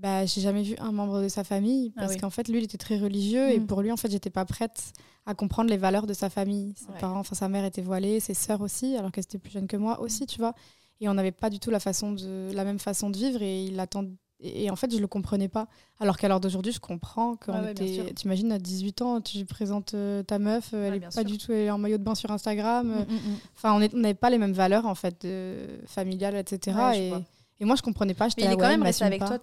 [0.02, 2.20] Bah, j'ai jamais vu un membre de sa famille Ah parce oui.
[2.20, 3.68] qu'en fait, lui, il était très religieux et Mm.
[3.68, 4.94] pour lui, en fait, j'étais pas prête
[5.26, 6.74] à comprendre les valeurs de sa famille.
[6.78, 7.00] Ses Ouais.
[7.00, 9.78] parents, enfin, sa mère était voilée, ses sœurs aussi, alors qu'elle était plus jeune que
[9.78, 10.54] moi aussi, tu vois.
[11.02, 13.66] Et on n'avait pas du tout la, façon de, la même façon de vivre et
[13.66, 14.06] il attend.
[14.42, 15.68] Et et en fait, je le comprenais pas.
[16.00, 18.14] Alors qu'à l'heure d'aujourd'hui, je comprends qu'on Ouais, ouais, était.
[18.14, 21.12] T'imagines, à 18 ans, tu lui présentes euh, ta meuf, euh, elle Ouais, est pas
[21.12, 21.24] sûr.
[21.26, 22.90] du tout elle est en maillot de bain sur Instagram.
[22.90, 23.38] euh, Mm, mm, mm.
[23.58, 26.78] Enfin, on n'avait pas les mêmes valeurs, en fait, de, familiales, etc.
[26.96, 27.12] Et,
[27.60, 28.28] et moi, je comprenais pas.
[28.38, 29.28] Mais il est quand même resté avec pas.
[29.28, 29.40] toi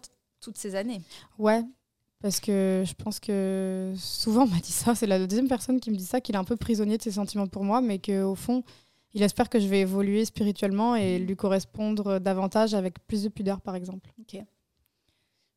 [0.47, 1.03] toutes ces années.
[1.39, 1.65] Ouais,
[2.23, 4.95] parce que je pense que souvent on m'a dit ça.
[4.95, 7.13] C'est la deuxième personne qui me dit ça, qu'il est un peu prisonnier de ses
[7.13, 8.63] sentiments pour moi, mais qu'au fond,
[9.13, 13.61] il espère que je vais évoluer spirituellement et lui correspondre davantage avec plus de pudeur,
[13.61, 14.13] par exemple.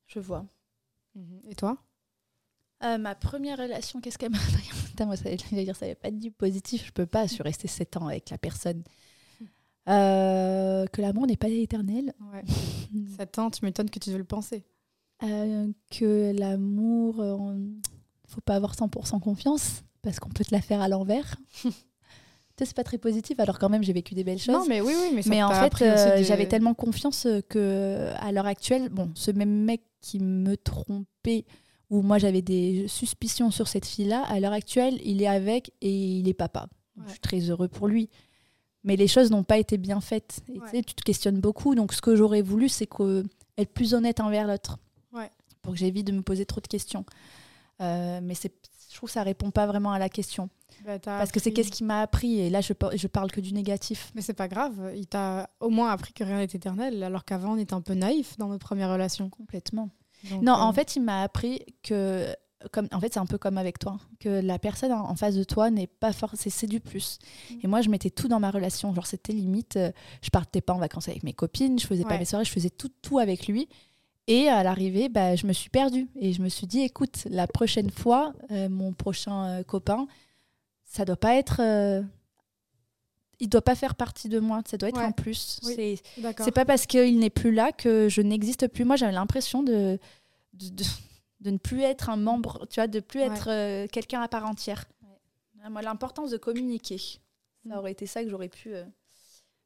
[0.07, 0.45] Je vois.
[1.47, 1.77] Et toi?
[2.83, 4.37] Euh, ma première relation, qu'est-ce qu'elle m'a
[4.87, 6.87] Putain, moi, ça, j'allais dire, ça n'avait pas du positif.
[6.87, 7.27] Je peux pas.
[7.27, 8.83] Je suis restée 7 ans avec la personne.
[9.87, 12.13] Euh, que l'amour n'est pas éternel.
[12.33, 12.43] Ouais.
[13.17, 14.63] 7 ans, tu m'étonnes que tu veux le penser.
[15.23, 17.71] Euh, que l'amour, euh, on-
[18.27, 21.35] faut pas avoir 100% confiance parce qu'on peut te la faire à l'envers.
[22.61, 24.53] C'est pas très positif, alors quand même j'ai vécu des belles choses.
[24.53, 28.09] Non, mais oui, oui, mais ça mais en fait, euh, des- j'avais tellement confiance que
[28.19, 31.45] à l'heure actuelle, bon, ce même mec qui me trompait,
[31.89, 35.89] où moi j'avais des suspicions sur cette fille-là, à l'heure actuelle, il est avec et
[36.19, 36.67] il est papa.
[37.05, 38.09] Je suis très heureux pour lui.
[38.83, 40.41] Mais les choses n'ont pas été bien faites.
[40.49, 40.67] Et tu Ouais.
[40.69, 41.75] sais, tu te questionnes beaucoup.
[41.75, 43.23] Donc ce que j'aurais voulu, c'est que
[43.57, 44.77] être plus honnête envers l'autre.
[45.69, 47.05] Pour que j'évite de me poser trop de questions.
[47.81, 48.51] Euh, mais c'est,
[48.89, 50.49] je trouve que ça répond pas vraiment à la question.
[50.85, 53.53] Bah, Parce que c'est qu'est-ce qui m'a appris et là je, je parle que du
[53.53, 54.11] négatif.
[54.15, 57.53] Mais c'est pas grave, il t'a au moins appris que rien n'est éternel, alors qu'avant
[57.53, 59.29] on était un peu naïf dans notre première relation.
[59.29, 59.89] Complètement.
[60.29, 62.33] Donc, Non, euh, en fait, il m'a appris que,
[62.71, 65.35] comme, en fait, c'est un peu comme avec toi, que la personne en en face
[65.35, 67.19] de toi n'est pas forcément, c'est du plus.
[67.63, 68.93] Et moi, je mettais tout dans ma relation.
[68.93, 69.91] Genre, c'était limite, euh,
[70.21, 72.69] je partais pas en vacances avec mes copines, je faisais pas mes soirées, je faisais
[72.69, 73.69] tout, tout avec lui.
[74.31, 76.07] Et à l'arrivée, bah, je me suis perdue.
[76.15, 80.05] Et je me suis dit, écoute, la prochaine fois, euh, mon prochain euh, copain,
[80.85, 81.59] ça doit pas être.
[81.61, 82.01] euh,
[83.39, 85.03] il doit pas faire partie de moi, ça doit être Ouais.
[85.05, 85.59] un plus.
[85.63, 85.99] Oui.
[86.39, 88.83] C'est pas parce qu'il n'est plus là que je n'existe plus.
[88.85, 89.97] Moi, j'avais l'impression de,
[90.53, 90.83] de, de-
[91.39, 93.27] de ne plus être un membre, tu vois, de plus Ouais.
[93.27, 94.85] être quelqu'un à part entière.
[95.69, 96.97] Moi, l'importance de communiquer.
[97.67, 98.73] Ça aurait été ça que j'aurais pu.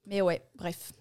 [0.05, 0.91] Mais ouais, bref.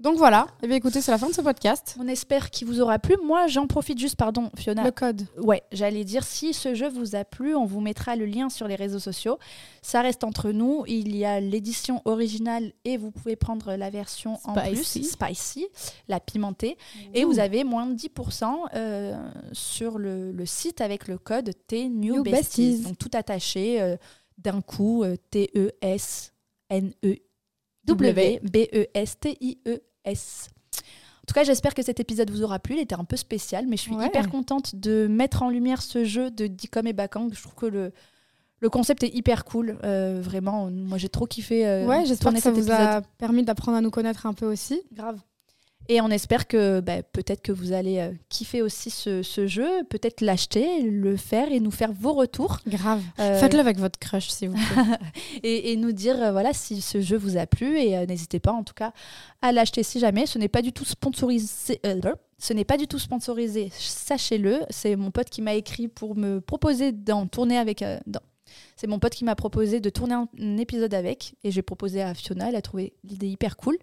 [0.00, 1.96] Donc voilà, eh bien, écoutez, c'est la fin de ce podcast.
[1.98, 3.16] On espère qu'il vous aura plu.
[3.24, 4.84] Moi, j'en profite juste, pardon, Fiona.
[4.84, 5.26] Le code.
[5.38, 8.68] Ouais, j'allais dire, si ce jeu vous a plu, on vous mettra le lien sur
[8.68, 9.40] les réseaux sociaux.
[9.82, 10.84] Ça reste entre nous.
[10.86, 15.66] Il y a l'édition originale et vous pouvez prendre la version en plus, Spicy.
[16.06, 16.78] la pimentée.
[17.12, 19.16] Et vous avez moins de 10% euh,
[19.50, 22.70] sur le, le site avec le code T New, New Besties.
[22.70, 22.84] Besties.
[22.84, 23.96] Donc tout attaché euh,
[24.38, 26.28] d'un coup, euh, T-E-S-N-E-W
[30.12, 32.76] En tout cas, j'espère que cet épisode vous aura plu.
[32.76, 34.06] Il était un peu spécial, mais je suis Ouais.
[34.06, 37.28] hyper contente de mettre en lumière ce jeu de Dicom et Bakang.
[37.34, 37.92] Je trouve que le,
[38.60, 39.78] le concept est hyper cool.
[39.84, 41.66] euh, vraiment, moi j'ai trop kiffé.
[41.66, 44.80] euh, ouais, j'espère que ça vous a permis d'apprendre à nous connaître un peu aussi.
[44.92, 45.18] Grave.
[45.90, 49.66] Et on espère que bah, peut-être que vous allez euh, kiffer aussi ce, ce jeu,
[49.88, 52.58] peut-être l'acheter, le faire et nous faire vos retours.
[52.66, 53.02] Grave.
[53.18, 54.82] Euh, Faites-le avec votre crush, s'il vous plaît.
[55.42, 58.52] et, et nous dire euh, voilà si ce jeu vous a plu et n'hésitez pas
[58.52, 58.92] en tout cas
[59.40, 60.26] à l'acheter si jamais.
[60.26, 61.80] Ce n'est pas du tout sponsorisé.
[62.38, 64.60] ce n'est pas du tout sponsorisé, sachez-le.
[64.70, 67.82] C'est mon pote qui m'a écrit pour me proposer d'en tourner avec.
[68.06, 68.20] dans-
[68.76, 72.02] C'est mon pote qui m'a proposé de tourner un, un épisode avec et j'ai proposé
[72.02, 72.50] à Fiona.
[72.50, 73.78] Elle a trouvé l'idée hyper cool.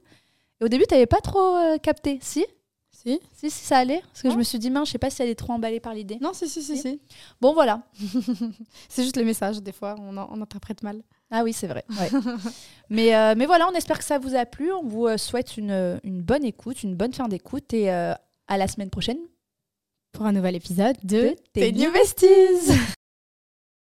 [0.62, 2.46] Et au début, tu n'avais pas trop euh, capté, si?
[2.92, 4.02] Si Si, si, ça allait.
[4.08, 5.80] Parce que je me suis dit, mince, je sais pas si elle est trop emballée
[5.82, 6.18] par l'idée.
[6.22, 7.02] Non, si, si, si, si.
[7.42, 7.84] Bon, voilà.
[8.90, 11.02] C'est juste les messages, des fois, on, en- on interprète mal.
[11.30, 11.84] Ah oui, c'est vrai.
[12.00, 12.10] ouais.
[12.90, 14.72] mais, euh, mais voilà, on espère que ça vous a plu.
[14.72, 18.14] On vous euh, souhaite une, une bonne écoute, une bonne fin d'écoute et euh,
[18.48, 19.20] à la semaine prochaine
[20.14, 22.72] Pour un nouvel épisode de de Tes New Besties.